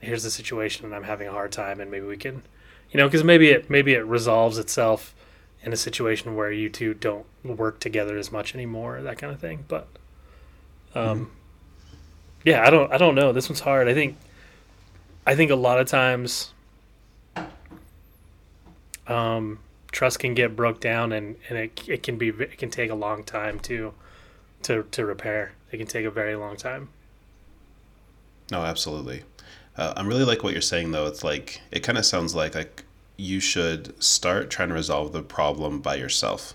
here's 0.00 0.22
the 0.22 0.30
situation 0.30 0.84
and 0.84 0.94
I'm 0.94 1.04
having 1.04 1.26
a 1.26 1.32
hard 1.32 1.50
time 1.50 1.80
and 1.80 1.90
maybe 1.90 2.06
we 2.06 2.16
can 2.16 2.42
you 2.90 2.98
know, 2.98 3.08
cuz 3.08 3.24
maybe 3.24 3.48
it 3.48 3.70
maybe 3.70 3.94
it 3.94 4.04
resolves 4.04 4.58
itself 4.58 5.14
in 5.62 5.72
a 5.72 5.76
situation 5.76 6.36
where 6.36 6.52
you 6.52 6.68
two 6.68 6.94
don't 6.94 7.26
work 7.42 7.80
together 7.80 8.16
as 8.16 8.30
much 8.30 8.54
anymore, 8.54 9.00
that 9.02 9.18
kind 9.18 9.32
of 9.32 9.40
thing. 9.40 9.64
But 9.66 9.88
um, 10.94 11.30
yeah, 12.44 12.66
I 12.66 12.70
don't 12.70 12.92
I 12.92 12.98
don't 12.98 13.14
know. 13.14 13.32
This 13.32 13.48
one's 13.48 13.60
hard. 13.60 13.88
I 13.88 13.94
think 13.94 14.16
I 15.28 15.34
think 15.34 15.50
a 15.50 15.56
lot 15.56 15.78
of 15.78 15.86
times 15.86 16.54
um, 19.06 19.58
trust 19.92 20.20
can 20.20 20.32
get 20.32 20.56
broke 20.56 20.80
down 20.80 21.12
and, 21.12 21.36
and 21.50 21.58
it, 21.58 21.86
it 21.86 22.02
can 22.02 22.16
be 22.16 22.28
it 22.28 22.56
can 22.56 22.70
take 22.70 22.90
a 22.90 22.94
long 22.94 23.24
time 23.24 23.60
to 23.60 23.92
to 24.62 24.84
to 24.90 25.04
repair. 25.04 25.52
It 25.70 25.76
can 25.76 25.86
take 25.86 26.06
a 26.06 26.10
very 26.10 26.34
long 26.34 26.56
time. 26.56 26.88
No, 28.50 28.62
absolutely. 28.62 29.24
Uh, 29.76 29.92
I'm 29.98 30.06
really 30.06 30.24
like 30.24 30.42
what 30.42 30.54
you're 30.54 30.62
saying 30.62 30.92
though. 30.92 31.06
It's 31.06 31.22
like 31.22 31.60
it 31.70 31.80
kind 31.80 31.98
of 31.98 32.06
sounds 32.06 32.34
like 32.34 32.54
like 32.54 32.84
you 33.18 33.38
should 33.38 34.02
start 34.02 34.48
trying 34.48 34.70
to 34.70 34.74
resolve 34.74 35.12
the 35.12 35.20
problem 35.20 35.80
by 35.80 35.96
yourself. 35.96 36.54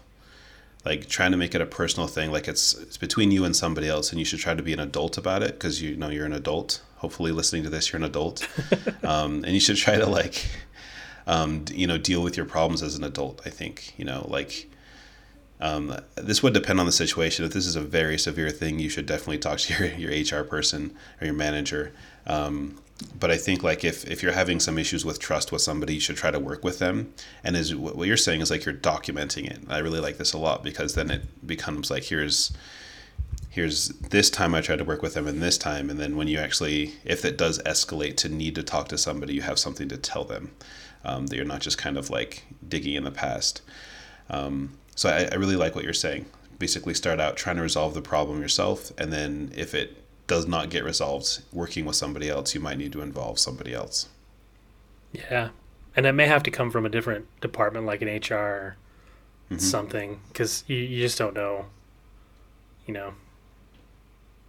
Like 0.85 1.07
trying 1.07 1.31
to 1.31 1.37
make 1.37 1.55
it 1.55 1.61
a 1.61 1.65
personal 1.65 2.07
thing, 2.07 2.31
like 2.31 2.47
it's 2.47 2.73
it's 2.73 2.97
between 2.97 3.31
you 3.31 3.45
and 3.45 3.55
somebody 3.55 3.87
else, 3.87 4.11
and 4.11 4.19
you 4.19 4.25
should 4.25 4.39
try 4.39 4.53
to 4.53 4.63
be 4.63 4.73
an 4.73 4.81
adult 4.81 5.17
about 5.17 5.41
it 5.41 5.53
because 5.53 5.81
you 5.81 5.95
know 5.95 6.09
you're 6.09 6.25
an 6.25 6.33
adult. 6.33 6.81
Hopefully, 6.97 7.31
listening 7.31 7.63
to 7.63 7.69
this, 7.69 7.91
you're 7.91 7.97
an 7.97 8.05
adult, 8.05 8.47
um, 9.03 9.43
and 9.45 9.53
you 9.53 9.59
should 9.59 9.77
try 9.77 9.97
to 9.97 10.05
like, 10.05 10.45
um, 11.25 11.63
you 11.71 11.87
know, 11.87 11.97
deal 11.97 12.21
with 12.21 12.35
your 12.35 12.45
problems 12.45 12.83
as 12.83 12.95
an 12.95 13.03
adult. 13.03 13.41
I 13.45 13.49
think 13.49 13.93
you 13.97 14.03
know, 14.03 14.25
like, 14.29 14.69
um, 15.61 15.97
this 16.15 16.43
would 16.43 16.53
depend 16.53 16.81
on 16.81 16.85
the 16.85 16.91
situation. 16.91 17.45
If 17.45 17.53
this 17.53 17.65
is 17.65 17.77
a 17.77 17.81
very 17.81 18.17
severe 18.17 18.49
thing, 18.49 18.79
you 18.79 18.89
should 18.89 19.05
definitely 19.05 19.37
talk 19.37 19.59
to 19.59 19.73
your, 19.73 20.11
your 20.11 20.41
HR 20.41 20.43
person 20.43 20.93
or 21.21 21.25
your 21.25 21.35
manager. 21.35 21.93
Um, 22.27 22.77
but 23.19 23.31
I 23.31 23.37
think 23.37 23.63
like 23.63 23.83
if, 23.83 24.05
if 24.09 24.21
you're 24.21 24.33
having 24.33 24.59
some 24.59 24.77
issues 24.77 25.05
with 25.05 25.19
trust 25.19 25.51
with 25.51 25.61
somebody, 25.61 25.95
you 25.95 25.99
should 25.99 26.17
try 26.17 26.31
to 26.31 26.39
work 26.39 26.63
with 26.63 26.79
them. 26.79 27.13
And 27.43 27.57
what 27.79 27.95
what 27.95 28.07
you're 28.07 28.17
saying 28.17 28.41
is 28.41 28.51
like 28.51 28.65
you're 28.65 28.73
documenting 28.73 29.49
it. 29.49 29.59
I 29.69 29.79
really 29.79 29.99
like 29.99 30.17
this 30.17 30.33
a 30.33 30.37
lot 30.37 30.63
because 30.63 30.95
then 30.95 31.09
it 31.09 31.47
becomes 31.47 31.89
like 31.89 32.03
here's 32.03 32.51
here's 33.49 33.89
this 33.89 34.29
time 34.29 34.55
I 34.55 34.61
tried 34.61 34.79
to 34.79 34.83
work 34.83 35.01
with 35.01 35.13
them 35.13 35.27
and 35.27 35.41
this 35.41 35.57
time 35.57 35.89
and 35.89 35.99
then 35.99 36.17
when 36.17 36.27
you 36.27 36.39
actually 36.39 36.93
if 37.05 37.23
it 37.23 37.37
does 37.37 37.61
escalate 37.63 38.17
to 38.17 38.29
need 38.29 38.55
to 38.55 38.63
talk 38.63 38.87
to 38.89 38.97
somebody, 38.97 39.33
you 39.33 39.41
have 39.41 39.59
something 39.59 39.89
to 39.89 39.97
tell 39.97 40.23
them. 40.23 40.51
Um, 41.05 41.27
that 41.27 41.35
you're 41.35 41.45
not 41.45 41.59
just 41.59 41.77
kind 41.77 41.97
of 41.97 42.09
like 42.09 42.43
digging 42.67 42.95
in 42.95 43.03
the 43.03 43.11
past. 43.11 43.61
Um, 44.29 44.77
so 44.95 45.09
I, 45.09 45.27
I 45.31 45.35
really 45.35 45.57
like 45.57 45.75
what 45.75 45.83
you're 45.83 45.93
saying. 45.93 46.25
Basically, 46.59 46.93
start 46.93 47.19
out 47.19 47.35
trying 47.35 47.57
to 47.57 47.61
resolve 47.61 47.93
the 47.93 48.01
problem 48.01 48.41
yourself, 48.41 48.91
and 48.97 49.11
then 49.11 49.51
if 49.53 49.73
it 49.73 50.02
does 50.33 50.47
not 50.47 50.71
get 50.71 50.83
resolved, 50.83 51.43
working 51.51 51.85
with 51.85 51.95
somebody 51.95 52.27
else, 52.27 52.55
you 52.55 52.59
might 52.59 52.79
need 52.79 52.91
to 52.91 53.01
involve 53.01 53.37
somebody 53.37 53.71
else. 53.71 54.07
Yeah, 55.11 55.49
and 55.95 56.07
it 56.07 56.13
may 56.13 56.25
have 56.25 56.41
to 56.43 56.51
come 56.51 56.71
from 56.71 56.85
a 56.87 56.89
different 56.89 57.25
department, 57.39 57.85
like 57.85 58.01
an 58.01 58.07
HR 58.09 58.77
something 59.57 60.19
because 60.29 60.63
you, 60.65 60.77
you 60.77 60.99
just 61.03 61.19
don't 61.19 61.35
know. 61.35 61.67
You 62.87 62.93
know, 62.95 63.13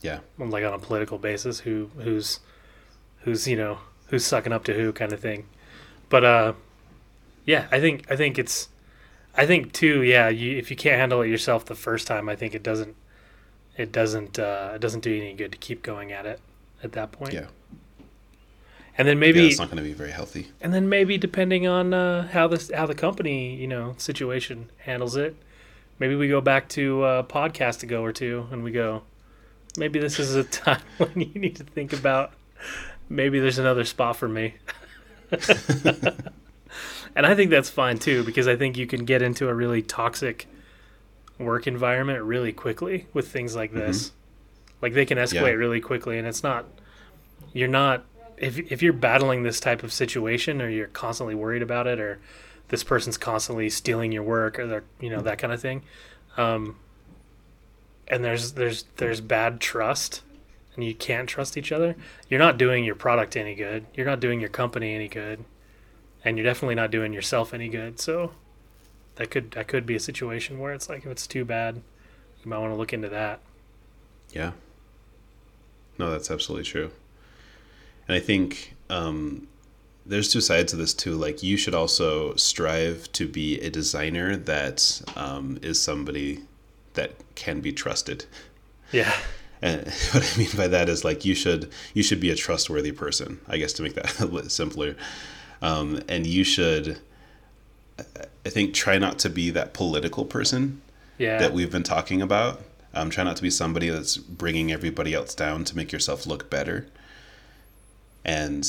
Yeah. 0.01 0.21
like 0.39 0.65
on 0.65 0.73
a 0.73 0.79
political 0.79 1.19
basis, 1.19 1.61
who 1.61 1.91
who's 1.99 2.41
who's 3.21 3.47
you 3.47 3.57
know 3.57 3.79
who's 4.09 4.25
sucking 4.25 4.53
up 4.55 4.65
to 4.65 4.73
who 4.73 4.91
kind 4.93 5.13
of 5.13 5.21
thing. 5.21 5.47
But 6.09 6.25
uh, 6.25 6.53
yeah, 7.45 7.67
I 7.71 7.79
think 7.79 8.11
I 8.11 8.17
think 8.17 8.39
it's 8.39 8.69
I 9.37 9.45
think 9.45 9.73
too. 9.73 10.03
Yeah, 10.03 10.31
you, 10.31 10.57
if 10.57 10.71
you 10.71 10.77
can't 10.77 10.99
handle 10.99 11.21
it 11.21 11.29
yourself 11.29 11.67
the 11.67 11.75
first 11.75 12.07
time, 12.07 12.31
I 12.31 12.37
think 12.37 12.55
it 12.55 12.63
doesn't 12.63 12.97
it 13.77 13.93
doesn't 13.93 14.39
uh, 14.39 14.73
it 14.75 14.81
doesn't 14.81 15.01
do 15.01 15.11
you 15.11 15.23
any 15.23 15.35
good 15.35 15.53
to 15.53 15.59
keep 15.59 15.83
going 15.83 16.13
at 16.13 16.27
it 16.27 16.41
at 16.83 16.93
that 16.93 17.13
point. 17.13 17.33
Yeah. 17.33 17.47
And 18.97 19.09
then 19.09 19.19
Maybe 19.19 19.39
maybe 19.39 19.49
it's 19.51 19.59
not 19.59 19.69
going 19.71 19.83
to 19.83 19.89
be 19.89 19.93
very 19.93 20.13
healthy. 20.13 20.49
and 20.61 20.73
then 20.73 20.89
maybe 20.89 21.19
depending 21.19 21.67
on 21.67 21.93
uh, 21.93 22.29
how 22.29 22.47
this 22.47 22.71
how 22.73 22.87
the 22.87 22.95
company 22.95 23.57
you 23.57 23.67
know 23.67 23.95
situation 23.99 24.71
handles 24.79 25.17
it, 25.17 25.35
maybe 25.99 26.15
we 26.15 26.29
go 26.29 26.41
back 26.41 26.69
to 26.71 27.03
uh, 27.03 27.23
podcast 27.25 27.81
to 27.81 27.87
go 27.87 28.05
or 28.05 28.13
two, 28.13 28.47
and 28.53 28.63
we 28.63 28.71
go, 28.71 29.03
maybe 29.77 29.99
this 29.99 30.21
is 30.21 30.37
a 30.37 30.45
time 30.63 30.81
when 30.99 31.11
you 31.17 31.41
need 31.41 31.57
to 31.57 31.65
think 31.65 31.93
about 31.93 32.35
maybe 33.09 33.41
there's 33.41 33.59
another 33.59 33.85
spot 33.85 34.15
for 34.17 34.29
me. 34.29 34.55
and 37.17 37.27
I 37.27 37.35
think 37.35 37.51
that's 37.51 37.71
fine 37.71 37.99
too 37.99 38.23
because 38.25 38.47
I 38.47 38.55
think 38.57 38.77
you 38.77 38.87
can 38.87 39.05
get 39.05 39.23
into 39.23 39.49
a 39.49 39.55
really 39.55 39.83
toxic 39.83 40.47
work 41.39 41.67
environment 41.67 42.23
really 42.23 42.53
quickly 42.53 43.07
with 43.13 43.29
things 43.29 43.55
like 43.57 43.73
this. 43.73 44.13
Like 44.81 44.93
they 44.93 45.07
can 45.07 45.19
escalate 45.19 45.33
Yeah. 45.33 45.51
really 45.51 45.81
quickly, 45.81 46.19
and 46.19 46.27
it's 46.27 46.43
not 46.43 46.67
you're 47.53 47.69
not 47.69 48.05
if 48.37 48.59
if 48.71 48.83
you're 48.83 48.93
battling 48.93 49.43
this 49.43 49.61
type 49.61 49.83
of 49.83 49.93
situation 49.93 50.61
or 50.61 50.69
you're 50.69 50.89
constantly 50.89 51.35
worried 51.35 51.63
about 51.63 51.87
it 51.87 52.01
or 52.01 52.19
this 52.69 52.83
person's 52.83 53.17
constantly 53.17 53.71
stealing 53.71 54.11
your 54.13 54.23
work 54.23 54.59
or 54.59 54.67
they're 54.67 54.85
you 55.01 55.09
know 55.11 55.21
that 55.21 55.39
kind 55.39 55.53
of 55.53 55.61
thing 55.61 55.83
um, 56.37 56.77
and 58.09 58.25
there's 58.25 58.53
there's 58.53 58.85
there's 58.97 59.21
bad 59.21 59.61
trust 59.61 60.23
and 60.75 60.85
you 60.85 60.95
can't 60.95 61.29
trust 61.29 61.57
each 61.57 61.71
other 61.71 61.95
you're 62.29 62.41
not 62.41 62.59
doing 62.59 62.85
your 62.85 62.97
product 62.97 63.37
any 63.37 63.55
good 63.55 63.87
you're 63.95 64.07
not 64.07 64.19
doing 64.19 64.41
your 64.41 64.49
company 64.49 64.95
any 64.95 65.09
good 65.09 65.45
and 66.25 66.37
you're 66.37 66.45
definitely 66.47 66.75
not 66.75 66.91
doing 66.91 67.13
yourself 67.13 67.55
any 67.55 67.69
good 67.69 68.01
so 68.01 68.33
that 69.17 69.31
could 69.31 69.53
that 69.53 69.69
could 69.69 69.87
be 69.87 69.95
a 69.95 70.01
situation 70.01 70.59
where 70.59 70.73
it's 70.73 70.89
like 70.89 71.01
if 71.01 71.07
it's 71.07 71.27
too 71.27 71.45
bad 71.45 71.77
you 72.43 72.51
might 72.51 72.59
want 72.59 72.73
to 72.73 72.77
look 72.77 72.93
into 72.93 73.09
that 73.09 73.41
Yeah. 74.33 74.53
No, 75.99 76.11
that's 76.11 76.31
absolutely 76.31 76.65
true. 76.65 76.91
And 78.09 78.17
I 78.17 78.21
think 78.21 78.75
um, 78.91 79.47
there's 80.05 80.33
two 80.33 80.41
sides 80.41 80.73
to 80.73 80.77
this 80.77 80.93
too. 80.93 81.15
Like 81.15 81.43
you 81.43 81.57
should 81.57 81.75
also 81.75 82.35
strive 82.35 83.11
to 83.13 83.29
be 83.29 83.61
a 83.61 83.71
designer 83.71 84.37
that 84.37 85.03
um, 85.17 85.59
is 85.63 85.81
somebody 85.81 86.41
that 86.95 87.13
can 87.35 87.61
be 87.61 87.73
trusted. 87.73 88.25
yeah 88.93 89.15
And 89.63 89.87
what 90.13 90.35
I 90.35 90.39
mean 90.39 90.51
by 90.57 90.69
that 90.69 90.89
is 90.91 91.05
like 91.05 91.25
you 91.25 91.35
should 91.35 91.71
you 91.95 92.03
should 92.03 92.21
be 92.21 92.31
a 92.31 92.35
trustworthy 92.35 92.93
person. 92.93 93.41
I 93.49 93.57
guess 93.57 93.73
to 93.75 93.83
make 93.83 93.95
that 93.95 94.21
a 94.21 94.27
little 94.27 94.51
simpler, 94.51 94.95
um, 95.63 96.03
and 96.07 96.27
you 96.27 96.45
should, 96.45 96.99
I 98.47 98.51
think, 98.51 98.75
try 98.75 98.99
not 98.99 99.19
to 99.21 99.31
be 99.31 99.51
that 99.51 99.73
political 99.73 100.25
person 100.25 100.83
yeah 101.19 101.39
that 101.39 101.53
we've 101.53 101.71
been 101.71 101.83
talking 101.83 102.21
about. 102.21 102.63
Um, 102.93 103.11
try 103.11 103.25
not 103.25 103.37
to 103.37 103.43
be 103.43 103.51
somebody 103.51 103.89
that's 103.89 104.17
bringing 104.17 104.71
everybody 104.71 105.15
else 105.15 105.35
down 105.35 105.65
to 105.65 105.77
make 105.77 105.91
yourself 105.91 106.27
look 106.27 106.49
better. 106.49 106.87
And 108.25 108.65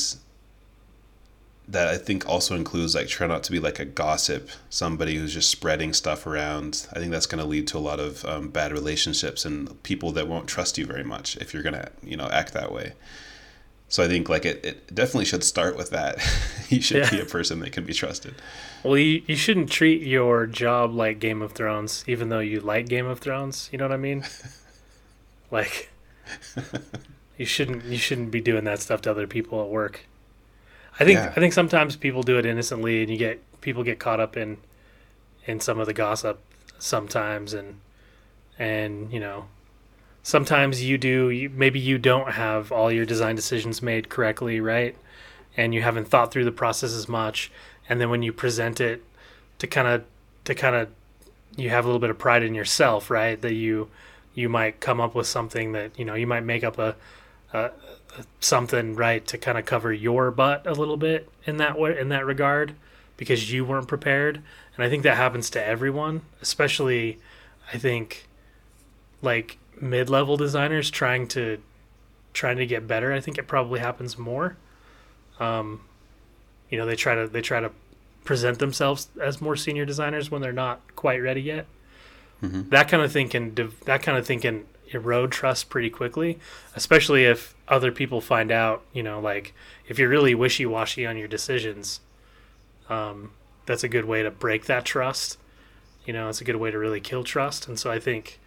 that 1.68 1.88
I 1.88 1.98
think 1.98 2.28
also 2.28 2.56
includes 2.56 2.96
like 2.96 3.08
try 3.08 3.28
not 3.28 3.44
to 3.44 3.52
be 3.52 3.60
like 3.60 3.80
a 3.80 3.86
gossip, 3.86 4.50
somebody 4.70 5.16
who's 5.16 5.34
just 5.34 5.50
spreading 5.50 5.94
stuff 5.94 6.28
around. 6.28 6.88
I 6.94 7.00
think 7.00 7.12
that's 7.12 7.26
going 7.26 7.42
to 7.42 7.48
lead 7.48 7.68
to 7.68 7.78
a 7.78 7.80
lot 7.80 8.00
of 8.00 8.26
um, 8.26 8.50
bad 8.50 8.72
relationships 8.72 9.46
and 9.46 9.82
people 9.84 10.12
that 10.14 10.28
won't 10.28 10.48
trust 10.48 10.78
you 10.78 10.86
very 10.86 11.04
much 11.04 11.38
if 11.38 11.54
you're 11.54 11.64
going 11.64 11.74
to 11.74 11.92
you 12.04 12.18
know 12.18 12.28
act 12.30 12.54
that 12.54 12.72
way. 12.72 12.94
So 13.96 14.04
I 14.04 14.10
think 14.10 14.28
like 14.28 14.44
it, 14.44 14.66
it 14.66 14.94
definitely 14.94 15.24
should 15.24 15.42
start 15.42 15.78
with 15.78 15.92
that. 15.92 16.18
you 16.70 16.82
should 16.82 16.98
Yeah. 16.98 17.10
be 17.10 17.22
a 17.22 17.26
person 17.26 17.62
that 17.62 17.72
can 17.72 17.86
be 17.86 17.94
trusted. 17.94 18.36
Well, 18.84 18.98
you, 18.98 19.24
you 19.26 19.38
shouldn't 19.38 19.72
treat 19.72 20.02
your 20.02 20.48
job 20.48 20.94
like 20.94 21.22
Game 21.22 21.42
of 21.42 21.54
Thrones, 21.54 22.04
even 22.06 22.28
though 22.28 22.42
you 22.42 22.60
like 22.60 22.90
Game 22.90 23.06
of 23.06 23.20
Thrones. 23.20 23.70
You 23.72 23.78
know 23.78 23.86
what 23.86 23.94
I 23.94 23.98
mean? 23.98 24.26
like, 25.50 25.90
you 27.38 27.46
shouldn't 27.46 27.86
you 27.86 27.98
shouldn't 27.98 28.32
be 28.32 28.42
doing 28.42 28.66
that 28.66 28.80
stuff 28.82 29.00
to 29.04 29.12
other 29.12 29.28
people 29.28 29.62
at 29.62 29.70
work. 29.70 30.02
I 31.00 31.06
think 31.06 31.16
Yeah. 31.20 31.32
I 31.34 31.40
think 31.40 31.54
sometimes 31.54 31.96
people 31.96 32.22
do 32.22 32.38
it 32.38 32.46
innocently, 32.46 33.02
and 33.02 33.10
you 33.10 33.18
get 33.18 33.40
people 33.62 33.84
get 33.84 33.98
caught 33.98 34.20
up 34.20 34.36
in 34.36 34.58
in 35.46 35.62
some 35.62 35.80
of 35.80 35.88
the 35.88 35.94
gossip 35.94 36.42
sometimes, 36.80 37.54
and 37.54 37.80
and 38.60 39.14
you 39.14 39.22
know 39.22 39.46
sometimes 40.26 40.84
you 40.84 40.98
do 40.98 41.50
maybe 41.54 41.80
you 41.80 42.00
don't 42.00 42.32
have 42.32 42.72
all 42.72 42.92
your 42.92 43.06
design 43.06 43.36
decisions 43.36 43.84
made 43.84 44.10
correctly, 44.10 44.60
right? 44.60 44.98
And 45.56 45.72
you 45.74 45.84
haven't 45.84 46.08
thought 46.08 46.32
through 46.32 46.46
the 46.46 46.52
process 46.52 46.94
as 46.94 47.08
much, 47.08 47.52
and 47.88 48.02
then 48.02 48.10
when 48.10 48.24
you 48.24 48.34
present 48.34 48.82
it 48.82 49.04
to 49.60 49.68
kind 49.68 49.88
of 49.88 50.04
to 50.46 50.56
kind 50.56 50.76
of 50.76 50.90
you 51.56 51.70
have 51.70 51.86
a 51.86 51.88
little 51.88 52.00
bit 52.00 52.10
of 52.10 52.18
pride 52.18 52.42
in 52.42 52.56
yourself, 52.56 53.12
right? 53.12 53.40
That 53.40 53.54
you 53.54 53.90
you 54.34 54.50
might 54.50 54.80
come 54.80 55.00
up 55.00 55.14
with 55.14 55.28
something 55.28 55.74
that 55.74 55.98
you 55.98 56.04
know 56.04 56.16
you 56.16 56.26
might 56.26 56.44
make 56.44 56.64
up 56.64 56.80
a, 56.80 56.96
a, 57.54 57.60
a 57.60 57.72
something 58.40 58.96
right 58.96 59.26
to 59.28 59.38
kind 59.38 59.60
of 59.60 59.66
cover 59.66 59.94
your 59.94 60.32
butt 60.32 60.66
a 60.66 60.74
little 60.74 60.98
bit 60.98 61.30
in 61.46 61.58
that 61.58 61.78
way 61.78 61.98
in 62.00 62.10
that 62.10 62.26
regard 62.26 62.74
because 63.16 63.54
you 63.54 63.64
weren't 63.64 63.88
prepared, 63.88 64.42
and 64.76 64.84
I 64.84 64.90
think 64.90 65.04
that 65.04 65.18
happens 65.18 65.52
to 65.52 65.64
everyone, 65.64 66.22
especially 66.42 67.20
I 67.72 67.78
think 67.78 68.28
like 69.22 69.60
mid-level 69.82 70.38
designers 70.38 70.90
trying 70.90 71.28
to 71.30 71.62
trying 72.34 72.58
to 72.58 72.66
get 72.66 72.88
better. 72.88 73.14
I 73.14 73.20
think 73.20 73.38
it 73.38 73.48
probably 73.48 73.80
happens 73.80 74.18
more. 74.18 74.58
Um, 75.40 75.82
you 76.70 76.78
know, 76.78 76.86
they 76.86 76.96
try 76.96 77.16
to 77.16 77.28
they 77.28 77.42
try 77.42 77.60
to 77.60 77.72
present 78.24 78.60
themselves 78.60 79.08
as 79.22 79.40
more 79.40 79.56
senior 79.56 79.86
designers 79.86 80.32
when 80.32 80.42
they're 80.42 80.52
not 80.52 80.96
quite 80.96 81.22
ready 81.22 81.42
yet. 81.42 81.66
That 82.70 82.88
kind 82.90 83.02
of 83.04 83.12
thing 83.12 83.30
can 83.30 83.56
that 83.86 84.04
kind 84.04 84.18
of 84.18 84.26
thing 84.26 84.40
can 84.42 84.66
erode 84.88 85.32
trust 85.32 85.70
pretty 85.70 85.90
quickly, 85.90 86.38
especially 86.76 87.26
if 87.26 87.56
other 87.68 87.92
people 87.92 88.22
find 88.22 88.52
out. 88.52 88.84
You 88.94 89.04
know, 89.04 89.20
like 89.20 89.54
if 89.88 89.98
you're 89.98 90.10
really 90.10 90.36
wishy 90.36 90.66
washy 90.66 91.06
on 91.06 91.18
your 91.18 91.28
decisions, 91.28 92.02
um, 92.90 93.32
that's 93.66 93.84
a 93.84 93.88
good 93.88 94.06
way 94.06 94.22
to 94.24 94.32
break 94.32 94.66
that 94.66 94.86
trust. 94.86 95.38
You 96.06 96.14
know, 96.14 96.30
it's 96.30 96.42
a 96.42 96.44
good 96.44 96.58
way 96.58 96.70
to 96.72 96.78
really 96.78 97.02
kill 97.02 97.24
trust. 97.24 97.68
And 97.68 97.80
so 97.80 97.90
I 97.90 98.00
think 98.00 98.40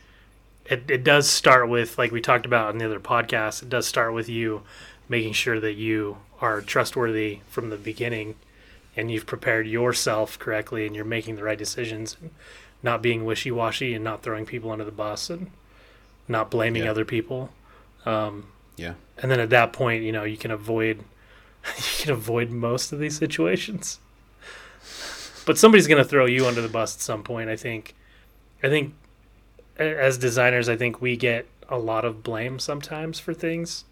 it, 0.68 0.90
it 0.90 1.04
does 1.04 1.28
start 1.28 1.68
with, 1.68 1.96
like 1.98 2.12
we 2.12 2.20
talked 2.20 2.46
about 2.46 2.70
in 2.72 2.78
the 2.78 2.84
other 2.84 3.00
podcast, 3.00 3.62
it 3.62 3.68
does 3.68 3.86
start 3.86 4.12
with 4.12 4.28
you 4.28 4.62
making 5.08 5.32
sure 5.32 5.58
that 5.60 5.74
you 5.74 6.18
are 6.40 6.60
trustworthy 6.60 7.40
from 7.48 7.70
the 7.70 7.76
beginning 7.76 8.34
and 8.96 9.10
you've 9.10 9.26
prepared 9.26 9.66
yourself 9.66 10.38
correctly 10.38 10.86
and 10.86 10.94
you're 10.94 11.04
making 11.04 11.36
the 11.36 11.42
right 11.42 11.58
decisions 11.58 12.16
and 12.20 12.30
not 12.82 13.00
being 13.02 13.24
wishy 13.24 13.50
washy 13.50 13.94
and 13.94 14.04
not 14.04 14.22
throwing 14.22 14.44
people 14.46 14.70
under 14.70 14.84
the 14.84 14.90
bus 14.92 15.30
and 15.30 15.50
not 16.28 16.50
blaming 16.50 16.84
Yeah. 16.84 16.90
other 16.90 17.04
people. 17.04 17.50
Um, 18.04 18.48
Yeah. 18.76 18.94
and 19.16 19.30
then 19.30 19.40
at 19.40 19.50
that 19.50 19.72
point, 19.72 20.02
you 20.04 20.12
know, 20.12 20.24
you 20.24 20.36
can 20.36 20.50
avoid 20.50 20.98
you 21.76 22.04
can 22.04 22.12
avoid 22.12 22.50
most 22.50 22.92
of 22.92 22.98
these 22.98 23.16
situations. 23.18 23.98
But 25.46 25.58
somebody's 25.58 25.86
going 25.86 26.02
to 26.02 26.08
throw 26.08 26.26
you 26.26 26.46
under 26.46 26.60
the 26.60 26.68
bus 26.68 26.94
at 26.94 27.00
some 27.00 27.22
point, 27.22 27.48
I 27.48 27.56
think. 27.56 27.94
I 28.62 28.68
think 28.68 28.94
as 29.78 30.18
designers, 30.18 30.68
I 30.68 30.76
think 30.76 31.00
we 31.00 31.16
get 31.16 31.46
a 31.68 31.78
lot 31.78 32.04
of 32.04 32.22
blame 32.22 32.58
sometimes 32.58 33.18
for 33.20 33.34
things. 33.34 33.84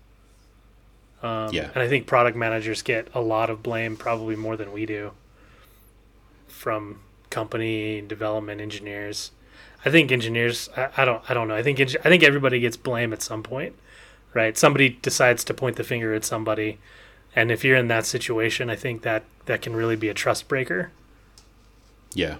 Um, 1.22 1.50
Yeah. 1.52 1.70
And 1.74 1.82
I 1.82 1.88
think 1.88 2.06
product 2.06 2.36
managers 2.36 2.82
get 2.82 3.08
a 3.14 3.20
lot 3.20 3.50
of 3.50 3.62
blame, 3.62 3.96
probably 3.96 4.36
more 4.36 4.56
than 4.56 4.72
we 4.72 4.86
do, 4.86 5.12
from 6.48 7.00
company 7.30 8.00
development 8.00 8.60
engineers. 8.60 9.30
I 9.84 9.90
think 9.90 10.10
engineers. 10.10 10.68
I, 10.76 10.88
I 10.96 11.04
don't. 11.04 11.22
I 11.28 11.34
don't 11.34 11.48
know. 11.48 11.54
I 11.54 11.62
think. 11.62 11.80
I 11.80 12.08
think 12.08 12.22
everybody 12.22 12.58
gets 12.60 12.76
blame 12.76 13.12
at 13.12 13.22
some 13.22 13.42
point, 13.42 13.74
right? 14.34 14.56
Somebody 14.58 14.90
decides 14.90 15.44
to 15.44 15.54
point 15.54 15.76
the 15.76 15.84
finger 15.84 16.12
at 16.14 16.24
somebody, 16.24 16.78
and 17.36 17.52
if 17.52 17.64
you're 17.64 17.76
in 17.76 17.88
that 17.88 18.04
situation, 18.06 18.68
I 18.68 18.76
think 18.76 19.02
that 19.02 19.24
that 19.44 19.62
can 19.62 19.76
really 19.76 19.96
be 19.96 20.08
a 20.08 20.14
trust 20.14 20.48
breaker. 20.48 20.90
Yeah. 22.14 22.36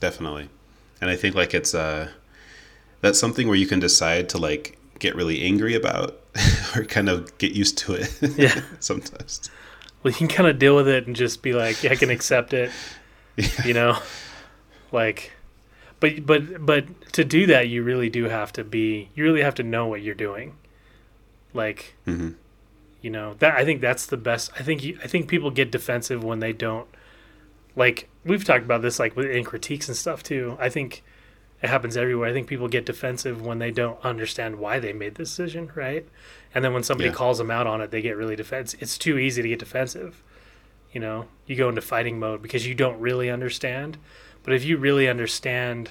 Definitely. 0.00 0.48
And 1.02 1.10
I 1.10 1.16
think 1.16 1.34
like 1.34 1.52
it's 1.52 1.74
uh 1.74 2.08
that's 3.00 3.18
something 3.18 3.48
where 3.48 3.56
you 3.56 3.66
can 3.66 3.80
decide 3.80 4.28
to 4.30 4.38
like 4.38 4.78
get 5.00 5.16
really 5.16 5.42
angry 5.42 5.74
about 5.74 6.20
or 6.76 6.84
kind 6.84 7.08
of 7.08 7.36
get 7.38 7.52
used 7.52 7.76
to 7.78 7.94
it. 7.94 8.16
Yeah. 8.38 8.60
Sometimes. 8.78 9.50
Well, 10.02 10.12
you 10.12 10.16
can 10.16 10.28
kind 10.28 10.48
of 10.48 10.60
deal 10.60 10.76
with 10.76 10.86
it 10.88 11.08
and 11.08 11.16
just 11.16 11.42
be 11.42 11.52
like, 11.52 11.82
yeah, 11.82 11.90
I 11.90 11.96
can 11.96 12.08
accept 12.08 12.54
it. 12.54 12.70
Yeah. 13.36 13.48
You 13.64 13.72
know, 13.72 13.98
like, 14.92 15.32
but 15.98 16.26
but 16.26 16.66
but 16.66 17.12
to 17.14 17.24
do 17.24 17.46
that, 17.46 17.66
you 17.66 17.82
really 17.82 18.10
do 18.10 18.24
have 18.24 18.52
to 18.52 18.62
be. 18.62 19.08
You 19.14 19.24
really 19.24 19.40
have 19.40 19.54
to 19.54 19.62
know 19.62 19.86
what 19.86 20.02
you're 20.02 20.14
doing. 20.14 20.54
Like, 21.54 21.96
like 27.76 28.08
we've 28.24 28.44
talked 28.44 28.64
about 28.64 28.82
this 28.82 28.98
like 28.98 29.16
in 29.16 29.44
critiques 29.44 29.88
and 29.88 29.96
stuff 29.96 30.22
too. 30.22 30.56
I 30.60 30.68
think 30.68 31.02
it 31.62 31.70
happens 31.70 31.96
everywhere. 31.96 32.28
I 32.28 32.32
think 32.32 32.48
people 32.48 32.68
get 32.68 32.84
defensive 32.86 33.40
when 33.44 33.58
they 33.58 33.70
don't 33.70 33.98
understand 34.04 34.56
why 34.56 34.78
they 34.78 34.92
made 34.92 35.14
the 35.14 35.22
decision, 35.24 35.70
right? 35.74 36.06
And 36.54 36.64
then 36.64 36.72
when 36.74 36.82
somebody 36.82 37.08
Yeah. 37.08 37.14
calls 37.14 37.38
them 37.38 37.50
out 37.50 37.66
on 37.66 37.80
it, 37.80 37.90
they 37.90 38.02
get 38.02 38.16
really 38.16 38.36
defensive. 38.36 38.82
It's 38.82 38.98
too 38.98 39.16
easy 39.18 39.42
to 39.42 39.48
get 39.48 39.58
defensive. 39.60 40.22
You 40.92 41.00
know, 41.00 41.28
you 41.46 41.56
go 41.56 41.68
into 41.68 41.80
fighting 41.80 42.18
mode 42.18 42.42
because 42.42 42.66
you 42.66 42.74
don't 42.74 43.00
really 43.00 43.30
understand. 43.30 43.96
But 44.42 44.54
if 44.54 44.64
you 44.64 44.76
really 44.76 45.08
understand 45.08 45.90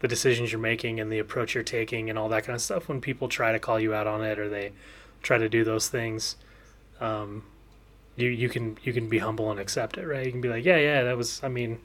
the 0.00 0.08
decisions 0.08 0.50
you're 0.52 0.60
making 0.60 0.98
and 1.00 1.12
the 1.12 1.18
approach 1.18 1.54
you're 1.54 1.62
taking 1.62 2.10
and 2.10 2.18
all 2.18 2.28
that 2.30 2.44
kind 2.44 2.56
of 2.56 2.62
stuff, 2.62 2.88
when 2.88 3.00
people 3.00 3.28
try 3.28 3.52
to 3.52 3.58
call 3.58 3.78
you 3.78 3.94
out 3.94 4.06
on 4.06 4.24
it 4.24 4.38
or 4.38 4.48
they 4.48 4.72
try 5.22 5.38
to 5.38 5.48
do 5.48 5.64
those 5.64 5.88
things, 5.88 6.36
um, 7.00 7.44
you 8.16 8.28
you 8.28 8.48
can 8.48 8.78
you 8.82 8.92
can 8.92 9.08
be 9.08 9.18
humble 9.18 9.50
and 9.50 9.60
accept 9.60 9.98
it, 9.98 10.06
right? 10.06 10.24
You 10.24 10.32
can 10.32 10.40
be 10.40 10.48
like, 10.48 10.64
yeah, 10.64 10.76
yeah, 10.76 11.02
that 11.02 11.16
was. 11.16 11.40
I 11.42 11.48
mean, 11.48 11.80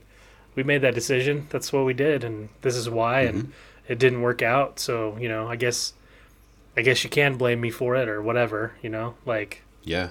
we 0.56 0.64
made 0.64 0.82
that 0.82 0.94
decision. 0.94 1.48
That's 1.50 1.74
what 1.74 1.86
we 1.86 1.94
did, 1.94 2.24
and 2.24 2.50
this 2.62 2.76
is 2.76 2.90
why, 2.90 3.22
and 3.22 3.44
mm-hmm. 3.44 3.52
it 3.88 4.00
didn't 4.00 4.22
work 4.22 4.42
out. 4.42 4.80
So 4.80 5.18
you 5.18 5.30
know, 5.30 5.48
I 5.48 5.56
guess, 5.56 5.94
I 6.78 6.82
guess 6.82 7.04
you 7.04 7.10
can 7.10 7.38
blame 7.38 7.62
me 7.62 7.72
for 7.72 7.96
it 7.96 8.08
or 8.08 8.22
whatever. 8.22 8.74
You 8.82 8.90
know, 8.90 9.16
like 9.26 9.64
Yeah. 9.84 10.10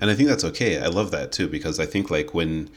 And 0.00 0.10
I 0.10 0.14
think 0.14 0.28
that's 0.28 0.44
okay. 0.44 0.80
I 0.80 0.86
love 0.86 1.12
that 1.12 1.32
too 1.32 1.48
because 1.48 1.78
I 1.78 1.86
think 1.86 2.10
like 2.10 2.34
when 2.34 2.68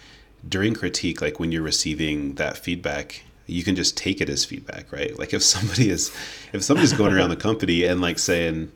during 0.47 0.73
critique, 0.73 1.21
like 1.21 1.39
when 1.39 1.51
you're 1.51 1.63
receiving 1.63 2.35
that 2.35 2.57
feedback, 2.57 3.23
you 3.47 3.63
can 3.63 3.75
just 3.75 3.97
take 3.97 4.21
it 4.21 4.29
as 4.29 4.45
feedback, 4.45 4.91
right? 4.91 5.17
Like 5.17 5.33
if 5.33 5.41
somebody 5.43 5.89
is, 5.89 6.15
if 6.53 6.63
somebody's 6.63 6.93
going 6.93 7.13
around 7.13 7.29
the 7.29 7.35
company 7.47 7.83
and 7.85 8.01
like 8.01 8.19
saying, 8.19 8.71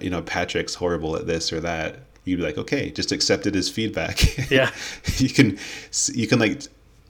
you 0.00 0.10
know, 0.10 0.22
Patrick's 0.22 0.74
horrible 0.74 1.16
at 1.16 1.26
this 1.26 1.52
or 1.52 1.60
that, 1.60 2.00
you'd 2.24 2.38
be 2.38 2.42
like, 2.42 2.58
okay, 2.58 2.90
just 2.90 3.12
accept 3.12 3.46
it 3.46 3.56
as 3.56 3.68
feedback. 3.68 4.20
Yeah. 4.50 4.70
you 5.16 5.30
can, 5.30 5.58
you 6.12 6.26
can 6.26 6.38
like, 6.38 6.62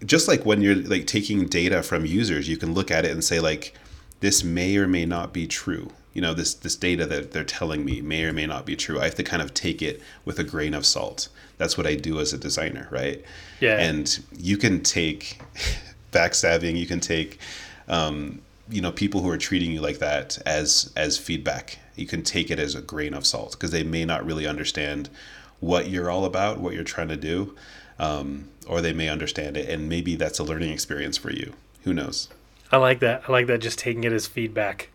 just 0.05 0.29
like 0.29 0.45
when 0.45 0.61
you're 0.63 0.77
like 0.77 1.07
taking 1.07 1.47
data 1.47 1.83
from 1.83 2.07
users, 2.07 2.49
you 2.49 2.57
can 2.57 2.75
look 2.75 2.91
at 2.91 3.05
it 3.05 3.11
and 3.11 3.23
say 3.23 3.41
like, 3.41 3.75
this 4.21 4.43
may 4.43 4.77
or 4.77 4.87
may 4.87 5.05
not 5.05 5.33
be 5.33 5.47
true. 5.47 5.91
You 6.15 6.23
know, 6.23 6.33
this 6.33 6.55
this 6.55 6.77
data 6.77 7.07
that 7.07 7.33
they're 7.33 7.45
telling 7.45 7.85
me 7.85 8.01
may 8.01 8.25
or 8.25 8.33
may 8.33 8.47
not 8.47 8.65
be 8.65 8.77
true. 8.77 9.01
I 9.01 9.05
have 9.05 9.17
to 9.17 9.25
kind 9.25 9.43
of 9.43 9.53
take 9.53 9.83
it 9.83 10.01
with 10.25 10.39
a 10.39 10.45
grain 10.45 10.73
of 10.73 10.87
salt. 10.87 11.29
That's 11.59 11.77
what 11.77 11.87
I 11.87 11.95
do 11.97 12.21
as 12.21 12.33
a 12.33 12.39
designer, 12.39 12.89
right? 12.91 13.23
Yeah. 13.61 13.79
And 13.79 14.25
you 14.37 14.57
can 14.57 14.83
take 14.83 15.41
backstabbing. 16.13 16.77
You 16.77 16.87
can 16.87 17.01
take, 17.01 17.39
um, 17.89 18.41
you 18.71 18.81
know, 18.81 18.93
people 18.93 19.21
who 19.23 19.29
are 19.29 19.37
treating 19.37 19.73
you 19.73 19.81
like 19.81 19.99
that 19.99 20.39
as 20.47 20.93
as 20.97 21.19
feedback. 21.19 21.79
You 21.97 22.07
can 22.07 22.23
take 22.23 22.51
it 22.51 22.59
as 22.59 22.75
a 22.75 22.81
grain 22.83 23.15
of 23.15 23.25
salt 23.27 23.53
because 23.53 23.71
they 23.71 23.85
may 23.85 24.05
not 24.05 24.25
really 24.25 24.47
understand 24.47 25.09
what 25.61 25.89
you're 25.89 26.11
all 26.11 26.25
about, 26.25 26.59
what 26.59 26.75
you're 26.75 26.85
trying 26.85 27.09
to 27.09 27.17
do, 27.17 27.55
um, 27.99 28.49
or 28.67 28.81
they 28.81 28.93
may 28.93 29.09
understand 29.09 29.57
it, 29.57 29.69
and 29.69 29.89
maybe 29.89 30.17
that's 30.17 30.39
a 30.39 30.45
learning 30.45 30.73
experience 30.73 31.17
for 31.17 31.31
you. 31.31 31.53
Who 31.85 31.95
knows? 31.95 32.29
I 32.73 32.77
like 32.79 33.01
that. 33.01 33.23
I 33.29 33.33
like 33.33 33.47
that. 33.47 33.61
Just 33.61 33.79
taking 33.79 34.05
it 34.05 34.13
as 34.13 34.27
feedback, 34.27 34.89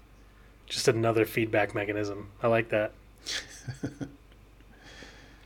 just 0.67 0.88
another 0.88 1.25
feedback 1.25 1.73
mechanism. 1.73 2.29
I 2.43 2.47
like 2.47 2.69
that. 2.69 2.91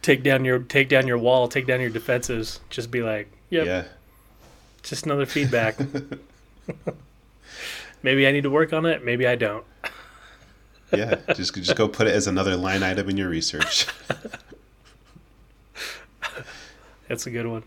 take 0.01 0.23
down 0.23 0.43
your 0.45 0.59
take 0.59 0.89
down 0.89 1.07
your 1.07 1.17
wall. 1.17 1.47
Take 1.47 1.67
down 1.67 1.79
your 1.81 1.89
defenses. 1.89 2.59
Just 2.69 2.89
be 2.91 3.01
like, 3.03 3.29
yep, 3.49 3.65
Yeah. 3.65 3.83
just 4.81 5.05
another 5.05 5.25
feedback. 5.25 5.77
maybe 8.03 8.27
I 8.27 8.31
need 8.31 8.43
to 8.43 8.49
work 8.49 8.73
on 8.73 8.85
it. 8.85 9.03
Maybe 9.03 9.27
I 9.27 9.35
don't. 9.35 9.65
Yeah 10.93 11.15
just 11.33 11.53
just 11.55 11.75
go 11.75 11.87
put 11.87 12.07
it 12.07 12.13
as 12.13 12.27
another 12.27 12.55
line 12.55 12.83
item 12.83 13.09
in 13.09 13.17
your 13.17 13.29
research 13.29 13.87
That's 17.07 17.27
a 17.27 17.31
good 17.31 17.47
one. 17.47 17.63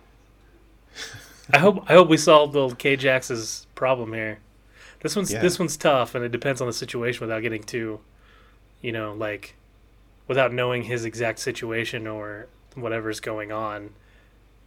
I 1.52 1.58
hope 1.58 1.84
I 1.88 1.92
hope 1.92 2.08
we 2.08 2.16
solved 2.16 2.56
old 2.56 2.78
K-Jax's 2.78 3.66
problem 3.74 4.12
here. 4.12 4.38
This 5.00 5.14
one's 5.14 5.32
Yeah. 5.32 5.40
this 5.42 5.58
one's 5.58 5.76
tough, 5.76 6.14
and 6.14 6.24
it 6.24 6.32
depends 6.32 6.60
on 6.60 6.66
the 6.66 6.72
situation 6.72 7.20
without 7.20 7.42
getting 7.42 7.62
too, 7.62 8.00
you 8.80 8.92
know, 8.92 9.12
like 9.12 9.54
without 10.26 10.52
knowing 10.52 10.84
his 10.84 11.04
exact 11.04 11.38
situation 11.38 12.06
or 12.06 12.48
whatever's 12.74 13.20
going 13.20 13.52
on. 13.52 13.90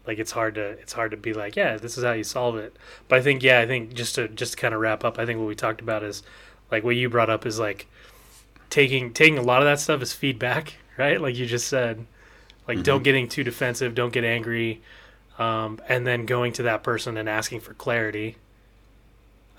Like 0.07 0.19
it's 0.19 0.31
hard 0.31 0.55
to 0.55 0.61
it's 0.61 0.93
hard 0.93 1.11
to 1.11 1.17
be 1.17 1.33
like, 1.33 1.55
yeah, 1.55 1.75
this 1.77 1.97
is 1.97 2.03
how 2.03 2.13
you 2.13 2.23
solve 2.23 2.55
it. 2.55 2.75
But 3.07 3.19
I 3.19 3.21
think 3.21 3.43
yeah, 3.43 3.59
I 3.59 3.67
think 3.67 3.93
just 3.93 4.15
to 4.15 4.27
just 4.29 4.53
to 4.53 4.57
kind 4.59 4.73
of 4.73 4.79
wrap 4.79 5.03
up, 5.03 5.19
I 5.19 5.25
think 5.25 5.39
what 5.39 5.47
we 5.47 5.55
talked 5.55 5.81
about 5.81 6.03
is 6.03 6.23
like 6.71 6.83
what 6.83 6.95
you 6.95 7.09
brought 7.09 7.29
up 7.29 7.45
is 7.45 7.59
like 7.59 7.87
taking 8.69 9.13
taking 9.13 9.37
a 9.37 9.41
lot 9.41 9.61
of 9.61 9.65
that 9.65 9.79
stuff 9.79 10.01
as 10.01 10.13
feedback, 10.13 10.75
right? 10.97 11.19
Like 11.19 11.35
you 11.35 11.45
just 11.45 11.67
said, 11.67 12.05
like 12.67 12.83
don't 12.83 13.03
getting 13.03 13.27
too 13.27 13.43
defensive, 13.43 13.95
don't 13.95 14.13
get 14.13 14.23
angry, 14.23 14.81
um, 15.37 15.79
and 15.87 16.05
then 16.05 16.25
going 16.25 16.53
to 16.53 16.63
that 16.63 16.83
person 16.83 17.17
and 17.17 17.27
asking 17.27 17.61
for 17.61 17.73
clarity. 17.73 18.37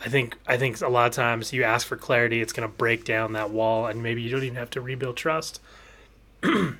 I 0.05 0.09
think 0.09 0.39
I 0.47 0.57
think 0.57 0.81
a 0.81 0.89
lot 0.89 1.09
of 1.09 1.13
times 1.13 1.53
you 1.53 1.63
ask 1.63 1.87
for 1.87 1.97
clarity, 1.97 2.41
it's 2.41 2.53
going 2.53 2.69
to 2.69 2.75
break 2.75 3.05
down 3.05 3.33
that 3.35 3.51
wall, 3.51 3.87
and 3.87 4.03
maybe 4.03 4.23
you 4.23 4.31
don't 4.31 4.45
even 4.45 4.57
have 4.57 4.71
to 4.71 4.81
rebuild 4.81 5.17
trust. 5.17 5.61
and 6.43 6.79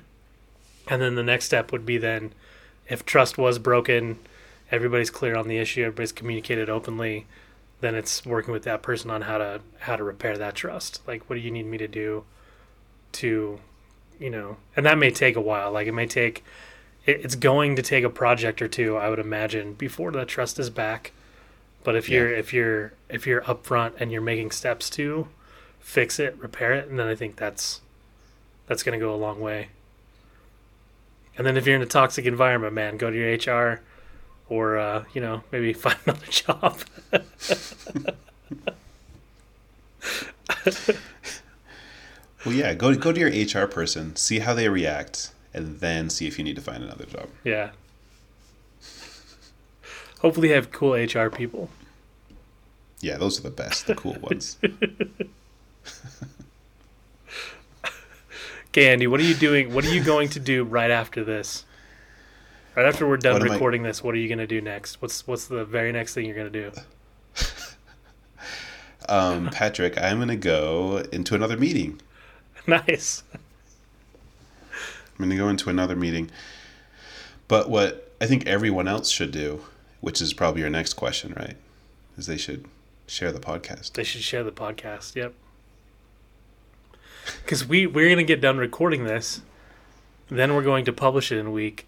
then 0.87 1.15
the 1.15 1.23
next 1.23 1.45
step 1.45 1.71
would 1.71 1.85
be 1.85 1.97
then, 1.97 2.33
if 2.87 3.05
trust 3.05 3.37
was 3.37 3.59
broken, 3.59 4.17
everybody's 4.71 5.11
clear 5.11 5.35
on 5.35 5.47
the 5.47 5.57
issue, 5.57 5.81
everybody's 5.81 6.11
communicated 6.11 6.69
openly, 6.69 7.27
then 7.81 7.95
it's 7.95 8.25
working 8.25 8.53
with 8.53 8.63
that 8.63 8.81
person 8.81 9.09
on 9.09 9.23
how 9.23 9.37
to 9.37 9.61
how 9.79 9.95
to 9.95 10.03
repair 10.03 10.37
that 10.37 10.55
trust. 10.55 11.01
Like, 11.07 11.29
what 11.29 11.35
do 11.35 11.41
you 11.41 11.51
need 11.51 11.65
me 11.65 11.77
to 11.77 11.87
do 11.87 12.23
to, 13.13 13.59
you 14.19 14.29
know, 14.29 14.57
and 14.75 14.85
that 14.85 14.97
may 14.97 15.11
take 15.11 15.35
a 15.35 15.41
while. 15.41 15.71
Like, 15.71 15.87
it 15.87 15.91
may 15.91 16.07
take, 16.07 16.43
it, 17.05 17.21
it's 17.23 17.35
going 17.35 17.75
to 17.75 17.81
take 17.81 18.03
a 18.03 18.09
project 18.09 18.61
or 18.61 18.67
two, 18.67 18.95
I 18.97 19.09
would 19.09 19.19
imagine, 19.19 19.73
before 19.73 20.11
that 20.11 20.27
trust 20.27 20.59
is 20.59 20.69
back. 20.69 21.11
But 21.83 21.95
if 21.95 22.09
you're 22.09 22.31
if 22.31 22.53
you're 22.53 22.93
if 23.09 23.25
you're 23.25 23.41
upfront 23.41 23.93
and 23.99 24.11
you're 24.11 24.21
making 24.21 24.51
steps 24.51 24.87
to 24.91 25.27
fix 25.79 26.19
it, 26.19 26.37
repair 26.37 26.73
it, 26.73 26.87
and 26.87 26.99
then 26.99 27.07
I 27.07 27.15
think 27.15 27.37
that's 27.37 27.81
that's 28.67 28.83
going 28.83 28.97
to 28.97 29.03
go 29.03 29.13
a 29.13 29.17
long 29.17 29.39
way. 29.39 29.69
And 31.37 31.47
then 31.47 31.57
if 31.57 31.65
you're 31.65 31.75
in 31.75 31.81
a 31.81 31.87
toxic 31.87 32.25
environment, 32.25 32.73
man, 32.73 32.97
go 32.97 33.09
to 33.09 33.17
your 33.17 33.31
HR 33.33 33.81
or 34.51 34.77
uh, 34.77 35.05
you 35.13 35.21
know, 35.21 35.41
maybe 35.53 35.71
find 35.85 35.97
another 36.05 36.25
job. 36.27 36.77
well 42.45 42.53
yeah 42.53 42.73
go 42.73 42.93
go 42.95 43.11
to 43.11 43.19
your 43.19 43.29
hr 43.63 43.67
person 43.67 44.15
see 44.15 44.39
how 44.39 44.53
they 44.53 44.67
react 44.69 45.31
and 45.53 45.79
then 45.79 46.09
see 46.09 46.27
if 46.27 46.37
you 46.37 46.43
need 46.43 46.55
to 46.55 46.61
find 46.61 46.83
another 46.83 47.05
job 47.05 47.27
yeah. 47.43 47.71
Hopefully 50.19 50.49
you 50.49 50.53
have 50.53 50.71
cool 50.71 50.93
HR 50.93 51.29
people. 51.29 51.69
yeah 52.99 53.17
those 53.17 53.39
are 53.39 53.43
the 53.43 53.49
best 53.49 53.87
the 53.87 53.95
cool 53.95 54.17
ones 54.21 54.57
Okay, 58.67 58.93
Andy, 58.93 59.05
what 59.07 59.19
are 59.19 59.23
you 59.23 59.33
doing? 59.35 59.73
What 59.73 59.83
are 59.85 59.93
you 59.93 60.01
going 60.01 60.29
to 60.29 60.39
do 60.39 60.63
right 60.63 60.91
after 60.91 61.25
this? 61.25 61.65
Right 62.75 62.85
after 62.85 63.07
we're 63.07 63.17
done 63.17 63.33
What 63.33 63.41
am 63.43 63.51
I- 63.51 63.53
recording 63.53 63.83
this, 63.83 64.03
what 64.03 64.15
are 64.15 64.17
you 64.17 64.27
going 64.27 64.37
to 64.39 64.47
do 64.47 64.61
next? 64.61 65.01
What's 65.01 65.27
what's 65.27 65.45
the 65.45 65.65
very 65.65 65.91
next 65.91 66.13
thing 66.13 66.25
you're 66.25 66.35
going 66.35 66.51
to 66.51 66.71
do? 66.71 66.77
um, 69.09 69.49
patrick 69.49 69.97
i'm 70.01 70.17
going 70.17 70.27
to 70.27 70.35
go 70.35 71.03
into 71.11 71.33
another 71.33 71.57
meeting 71.57 71.99
nice. 72.67 73.23
i'm 73.33 73.39
going 75.17 75.29
to 75.31 75.35
go 75.35 75.49
into 75.49 75.69
another 75.69 75.95
meeting 75.95 76.29
but 77.47 77.69
what 77.69 78.11
i 78.21 78.27
think 78.27 78.45
everyone 78.45 78.87
else 78.87 79.09
should 79.09 79.31
do 79.31 79.61
which 80.01 80.21
is 80.21 80.33
probably 80.33 80.61
your 80.61 80.69
next 80.69 80.93
question 80.93 81.33
right 81.35 81.57
is 82.17 82.27
they 82.27 82.37
should 82.37 82.65
share 83.07 83.31
the 83.31 83.39
podcast 83.39 83.93
They 83.93 84.03
should 84.03 84.21
share 84.21 84.43
the 84.43 84.51
podcast. 84.51 85.15
Yep. 85.15 85.33
Because 87.43 87.67
we 87.67 87.87
we're 87.87 88.09
gonna 88.09 88.23
get 88.23 88.41
done 88.41 88.57
recording 88.57 89.05
this, 89.05 89.41
then 90.29 90.53
we're 90.53 90.63
going 90.63 90.85
to 90.85 90.93
publish 90.93 91.31
it 91.31 91.37
in 91.37 91.47
a 91.47 91.51
week, 91.51 91.87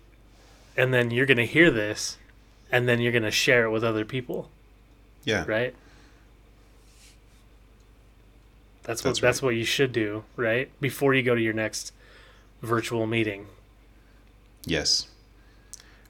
and 0.78 0.94
then 0.94 1.12
you're 1.12 1.26
gonna 1.26 1.46
hear 1.46 1.70
this, 1.72 2.18
and 2.72 2.88
then 2.88 3.00
you're 3.02 3.12
gonna 3.12 3.32
share 3.32 3.66
it 3.66 3.72
with 3.72 3.84
other 3.84 4.06
people, 4.06 4.50
yeah 5.24 5.44
right? 5.48 5.74
That's 8.84 9.04
what 9.04 9.12
That's 9.12 9.22
that's 9.22 9.42
what 9.42 9.56
you 9.56 9.64
should 9.64 9.92
do, 9.94 10.24
right? 10.36 10.70
Before 10.82 11.14
you 11.14 11.24
go 11.24 11.36
to 11.36 11.42
your 11.42 11.54
next 11.54 11.94
virtual 12.62 13.06
meeting. 13.08 13.48
yes 14.66 15.08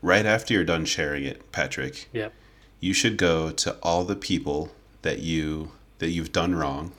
right 0.03 0.25
after 0.25 0.53
you're 0.53 0.63
done 0.63 0.85
sharing 0.85 1.23
it 1.23 1.51
patrick 1.51 2.07
Yep. 2.13 2.31
you 2.79 2.93
should 2.93 3.17
go 3.17 3.49
to 3.51 3.75
all 3.81 4.03
the 4.03 4.15
people 4.15 4.69
that 5.01 5.19
you 5.19 5.71
that 5.97 6.09
you've 6.09 6.31
done 6.31 6.53
wrong 6.53 6.91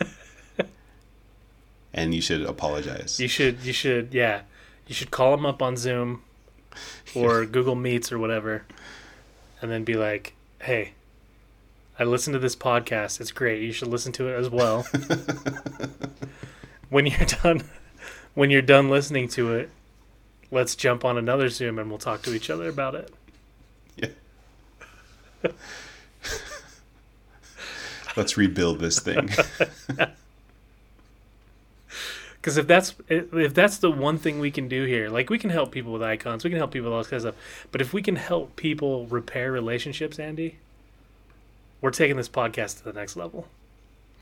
and 1.94 2.12
you 2.14 2.20
should 2.20 2.42
apologize 2.42 3.20
You 3.20 3.28
should 3.28 3.60
you 3.62 3.72
should 3.72 4.12
yeah, 4.14 4.40
you 4.88 4.94
should 4.96 5.10
call 5.12 5.36
them 5.36 5.46
up 5.46 5.62
on 5.62 5.76
Zoom 5.76 6.22
or 7.14 7.44
Google 7.44 7.74
Meets 7.74 8.12
or 8.12 8.18
whatever, 8.18 8.64
and 9.60 9.70
then 9.70 9.84
be 9.84 9.94
like, 9.94 10.34
"Hey, 10.60 10.92
I 11.98 12.04
listened 12.04 12.34
to 12.34 12.38
this 12.38 12.56
podcast. 12.56 13.20
It's 13.20 13.32
great. 13.32 13.62
You 13.62 13.72
should 13.72 13.88
listen 13.88 14.12
to 14.12 14.28
it 14.28 14.34
as 14.34 14.50
well." 14.50 14.86
when 16.90 17.06
you're 17.06 17.26
done, 17.42 17.62
when 18.34 18.50
you're 18.50 18.62
done 18.62 18.88
listening 18.90 19.28
to 19.28 19.54
it, 19.54 19.70
let's 20.50 20.74
jump 20.74 21.04
on 21.04 21.18
another 21.18 21.48
Zoom 21.48 21.78
and 21.78 21.88
we'll 21.88 21.98
talk 21.98 22.22
to 22.22 22.34
each 22.34 22.50
other 22.50 22.68
about 22.68 22.94
it. 22.94 23.12
Yeah. 23.96 24.08
Let's 28.16 28.36
rebuild 28.36 28.80
this 28.80 28.98
thing. 28.98 29.30
Because 32.40 32.56
if 32.56 32.66
that's 32.66 32.94
if 33.08 33.52
that's 33.52 33.78
the 33.78 33.90
one 33.90 34.16
thing 34.16 34.38
we 34.38 34.50
can 34.50 34.68
do 34.68 34.84
here, 34.84 35.08
like 35.08 35.28
we 35.28 35.38
can 35.38 35.50
help 35.50 35.72
people 35.72 35.92
with 35.92 36.02
icons, 36.02 36.44
we 36.44 36.50
can 36.50 36.58
help 36.58 36.70
people 36.70 36.90
with 36.90 36.94
all 36.94 37.00
this 37.00 37.08
kind 37.08 37.24
of 37.24 37.34
stuff. 37.34 37.66
But 37.72 37.80
if 37.80 37.92
we 37.92 38.00
can 38.00 38.16
help 38.16 38.56
people 38.56 39.06
repair 39.06 39.50
relationships, 39.50 40.18
Andy, 40.18 40.58
we're 41.80 41.90
taking 41.90 42.16
this 42.16 42.28
podcast 42.28 42.78
to 42.78 42.84
the 42.84 42.92
next 42.92 43.16
level. 43.16 43.48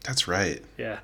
That's 0.05 0.27
right. 0.27 0.63
Yeah. 0.79 1.01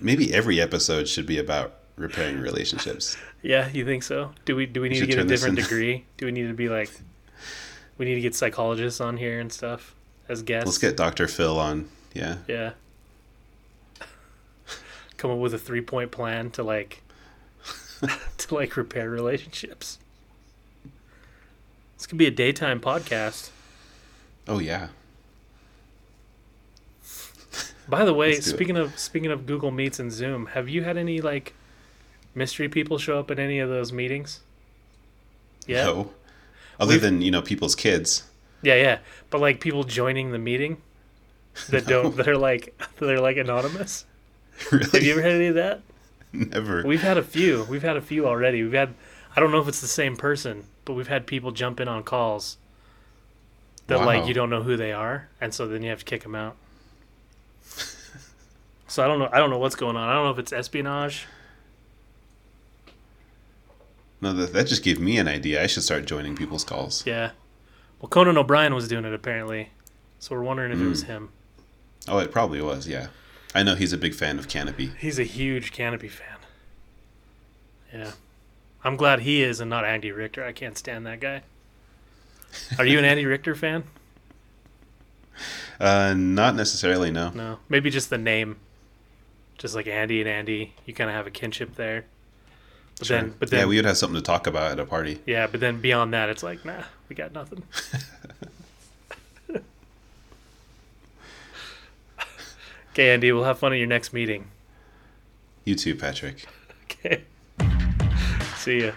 Maybe 0.00 0.32
every 0.32 0.60
episode 0.60 1.08
should 1.08 1.26
be 1.26 1.38
about 1.38 1.74
repairing 1.96 2.40
relationships. 2.40 3.16
Yeah, 3.42 3.68
you 3.68 3.84
think 3.84 4.02
so? 4.02 4.32
Do 4.44 4.54
we 4.54 4.66
do 4.66 4.80
we 4.80 4.88
need 4.88 4.96
to 4.96 5.00
should 5.00 5.10
get 5.10 5.18
a 5.18 5.24
different 5.24 5.56
degree? 5.56 6.04
Do 6.18 6.26
we 6.26 6.32
need 6.32 6.46
to 6.48 6.54
be 6.54 6.68
like 6.68 6.90
we 7.98 8.04
need 8.04 8.14
to 8.14 8.20
get 8.20 8.34
psychologists 8.34 9.00
on 9.00 9.16
here 9.16 9.40
and 9.40 9.52
stuff 9.52 9.94
as 10.28 10.42
guests? 10.42 10.66
Let's 10.66 10.78
get 10.78 10.96
Dr. 10.96 11.26
Phil 11.26 11.58
on. 11.58 11.88
Yeah. 12.14 12.36
Yeah. 12.46 12.72
Come 15.16 15.30
up 15.30 15.38
with 15.38 15.54
a 15.54 15.58
three 15.58 15.80
point 15.80 16.10
plan 16.10 16.50
to 16.52 16.62
like 16.62 17.02
to 18.38 18.54
like 18.54 18.76
repair 18.76 19.08
relationships. 19.10 19.98
This 21.96 22.06
could 22.06 22.18
be 22.18 22.26
a 22.26 22.30
daytime 22.30 22.80
podcast. 22.80 23.50
Oh 24.46 24.58
yeah. 24.58 24.88
By 27.88 28.04
the 28.04 28.12
way, 28.12 28.32
Let's 28.34 28.48
it. 28.48 28.50
speaking 28.50 28.76
of 28.76 28.98
speaking 28.98 29.30
of 29.30 29.46
Google 29.46 29.70
Meets 29.70 29.98
and 30.00 30.10
Zoom, 30.12 30.46
have 30.46 30.68
you 30.68 30.82
had 30.82 30.96
any 30.96 31.20
like 31.20 31.54
mystery 32.34 32.68
people 32.68 32.98
show 32.98 33.18
up 33.18 33.30
at 33.30 33.38
any 33.38 33.60
of 33.60 33.68
those 33.68 33.92
meetings? 33.92 34.40
Yeah. 35.66 35.84
No. 35.84 36.10
Other 36.78 36.94
We've- 36.94 37.00
than, 37.00 37.22
you 37.22 37.30
know, 37.30 37.42
people's 37.42 37.74
kids. 37.74 38.24
Yeah, 38.62 38.74
yeah. 38.74 38.98
But 39.30 39.40
like 39.40 39.60
people 39.60 39.84
joining 39.84 40.32
the 40.32 40.38
meeting 40.38 40.78
that 41.70 41.86
No. 41.88 42.02
don't 42.02 42.16
that 42.16 42.28
are 42.28 42.36
like 42.36 42.76
they're 42.98 43.20
like 43.20 43.36
anonymous. 43.36 44.04
really? 44.72 44.84
Have 44.84 45.02
you 45.02 45.12
ever 45.12 45.22
had 45.22 45.32
any 45.32 45.46
of 45.46 45.54
that? 45.56 45.82
Never. 46.32 46.82
We've 46.82 47.02
had 47.02 47.16
a 47.16 47.22
few. 47.22 47.64
We've 47.64 47.82
had 47.82 47.96
a 47.96 48.00
few 48.00 48.26
already. 48.26 48.62
We've 48.62 48.72
had 48.72 48.94
I 49.36 49.40
don't 49.40 49.50
know 49.50 49.60
if 49.60 49.68
it's 49.68 49.80
the 49.80 49.86
same 49.86 50.16
person, 50.16 50.64
but 50.84 50.94
we've 50.94 51.08
had 51.08 51.26
people 51.26 51.52
jump 51.52 51.78
in 51.80 51.88
on 51.88 52.02
calls 52.02 52.56
that 53.86 53.98
like 54.04 54.26
you 54.26 54.34
don't 54.34 54.50
know 54.50 54.62
who 54.62 54.76
they 54.76 54.92
are, 54.92 55.28
and 55.40 55.54
so 55.54 55.68
then 55.68 55.82
you 55.82 55.90
have 55.90 56.00
to 56.00 56.04
kick 56.04 56.22
them 56.22 56.34
out. 56.34 56.56
so 58.88 59.04
I 59.04 59.06
don't 59.06 59.18
know. 59.18 59.28
I 59.32 59.38
don't 59.38 59.50
know 59.50 59.58
what's 59.58 59.76
going 59.76 59.96
on. 59.96 60.08
I 60.08 60.14
don't 60.14 60.24
know 60.24 60.30
if 60.30 60.38
it's 60.38 60.52
espionage. 60.52 61.26
No, 64.20 64.32
that, 64.32 64.54
that 64.54 64.66
just 64.66 64.82
gave 64.82 64.98
me 64.98 65.18
an 65.18 65.28
idea. 65.28 65.62
I 65.62 65.66
should 65.66 65.82
start 65.82 66.06
joining 66.06 66.34
people's 66.34 66.64
calls. 66.64 67.06
Yeah. 67.06 67.32
Well, 68.00 68.08
Conan 68.08 68.38
O'Brien 68.38 68.74
was 68.74 68.88
doing 68.88 69.04
it 69.04 69.12
apparently, 69.12 69.70
so 70.18 70.34
we're 70.34 70.42
wondering 70.42 70.72
if 70.72 70.80
it 70.80 70.86
was 70.86 71.02
hmm. 71.02 71.12
him. 71.12 71.28
Oh, 72.08 72.18
it 72.18 72.32
probably 72.32 72.62
was, 72.62 72.88
yeah. 72.88 73.08
I 73.56 73.62
know 73.62 73.74
he's 73.74 73.94
a 73.94 73.96
big 73.98 74.14
fan 74.14 74.38
of 74.38 74.48
Canopy. 74.48 74.92
He's 74.98 75.18
a 75.18 75.22
huge 75.24 75.72
Canopy 75.72 76.08
fan. 76.08 76.36
Yeah. 77.92 78.10
I'm 78.84 78.96
glad 78.96 79.20
he 79.20 79.42
is 79.42 79.60
and 79.60 79.70
not 79.70 79.84
Andy 79.86 80.12
Richter. 80.12 80.44
I 80.44 80.52
can't 80.52 80.76
stand 80.76 81.06
that 81.06 81.20
guy. 81.20 81.40
Are 82.78 82.84
you 82.84 82.98
an 82.98 83.06
Andy 83.06 83.24
Richter 83.24 83.54
fan? 83.54 83.84
Uh, 85.80 86.12
not 86.14 86.54
necessarily, 86.54 87.10
no. 87.10 87.30
No. 87.30 87.58
Maybe 87.70 87.88
just 87.88 88.10
the 88.10 88.18
name. 88.18 88.56
Just 89.56 89.74
like 89.74 89.86
Andy 89.86 90.20
and 90.20 90.28
Andy. 90.28 90.74
You 90.84 90.92
kind 90.92 91.08
of 91.08 91.16
have 91.16 91.26
a 91.26 91.30
kinship 91.30 91.76
there. 91.76 92.04
But 92.98 93.06
Sure. 93.06 93.16
then, 93.22 93.34
but 93.38 93.50
then, 93.50 93.60
yeah, 93.60 93.66
we 93.66 93.76
would 93.76 93.84
have 93.86 93.96
something 93.96 94.16
to 94.16 94.22
talk 94.22 94.46
about 94.46 94.72
at 94.72 94.80
a 94.80 94.84
party. 94.84 95.20
yeah, 95.26 95.46
but 95.46 95.60
then 95.60 95.80
beyond 95.80 96.12
that, 96.12 96.28
it's 96.28 96.42
like, 96.42 96.62
nah, 96.64 96.82
we 97.08 97.16
got 97.16 97.32
nothing. 97.32 97.62
okay, 102.96 103.12
Andy, 103.12 103.30
we'll 103.30 103.44
have 103.44 103.58
fun 103.58 103.74
at 103.74 103.76
your 103.76 103.86
next 103.86 104.14
meeting. 104.14 104.46
You 105.64 105.74
too, 105.74 105.94
Patrick. 105.94 106.46
Okay. 106.88 107.24
See 108.56 108.84
ya. 108.84 108.92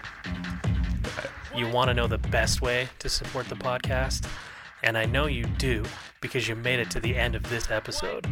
You 1.56 1.68
want 1.68 1.88
to 1.88 1.94
know 1.94 2.06
the 2.06 2.18
best 2.18 2.62
way 2.62 2.88
to 3.00 3.08
support 3.08 3.48
the 3.48 3.56
podcast? 3.56 4.26
And 4.84 4.96
I 4.96 5.06
know 5.06 5.26
you 5.26 5.44
do 5.44 5.82
because 6.20 6.48
you 6.48 6.54
made 6.54 6.78
it 6.78 6.88
to 6.92 7.00
the 7.00 7.16
end 7.16 7.34
of 7.34 7.42
this 7.50 7.68
episode. 7.68 8.28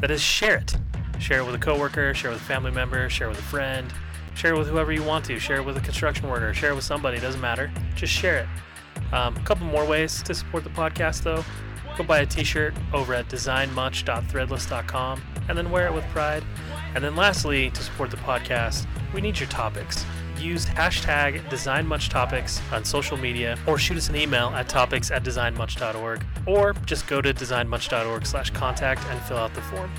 That 0.00 0.10
is, 0.10 0.20
share 0.20 0.58
it. 0.58 0.76
Share 1.18 1.40
it 1.40 1.46
with 1.46 1.54
a 1.54 1.58
coworker, 1.58 2.12
share 2.12 2.30
it 2.30 2.34
with 2.34 2.42
a 2.42 2.44
family 2.44 2.70
member, 2.70 3.08
share 3.08 3.28
it 3.28 3.30
with 3.30 3.38
a 3.38 3.44
friend, 3.44 3.90
share 4.34 4.54
it 4.54 4.58
with 4.58 4.68
whoever 4.68 4.92
you 4.92 5.02
want 5.02 5.24
to, 5.24 5.38
share 5.38 5.56
it 5.56 5.64
with 5.64 5.78
a 5.78 5.80
construction 5.80 6.28
worker, 6.28 6.52
share 6.52 6.70
it 6.70 6.74
with 6.74 6.84
somebody, 6.84 7.18
doesn't 7.18 7.40
matter. 7.40 7.72
Just 7.94 8.12
share 8.12 8.38
it. 8.38 9.14
Um, 9.14 9.34
a 9.34 9.40
couple 9.40 9.66
more 9.66 9.86
ways 9.86 10.22
to 10.24 10.34
support 10.34 10.62
the 10.62 10.70
podcast, 10.70 11.22
though. 11.22 11.42
Go 12.00 12.06
buy 12.06 12.20
a 12.20 12.26
t 12.26 12.44
shirt 12.44 12.72
over 12.94 13.12
at 13.12 13.28
designmuch.threadless.com 13.28 15.22
and 15.50 15.58
then 15.58 15.70
wear 15.70 15.84
it 15.84 15.92
with 15.92 16.04
pride. 16.04 16.42
And 16.94 17.04
then 17.04 17.14
lastly, 17.14 17.68
to 17.68 17.82
support 17.82 18.10
the 18.10 18.16
podcast, 18.16 18.86
we 19.12 19.20
need 19.20 19.38
your 19.38 19.50
topics. 19.50 20.06
Use 20.38 20.64
hashtag 20.64 21.46
DesignMuchTopics 21.50 22.72
on 22.72 22.86
social 22.86 23.18
media 23.18 23.58
or 23.66 23.76
shoot 23.76 23.98
us 23.98 24.08
an 24.08 24.16
email 24.16 24.48
at 24.48 24.66
topics 24.66 25.10
at 25.10 25.24
designmuch.org 25.24 26.24
or 26.46 26.72
just 26.86 27.06
go 27.06 27.20
to 27.20 27.34
designmuch.org 27.34 28.24
slash 28.24 28.48
contact 28.48 29.04
and 29.10 29.20
fill 29.20 29.36
out 29.36 29.52
the 29.52 29.60
form. 29.60 29.90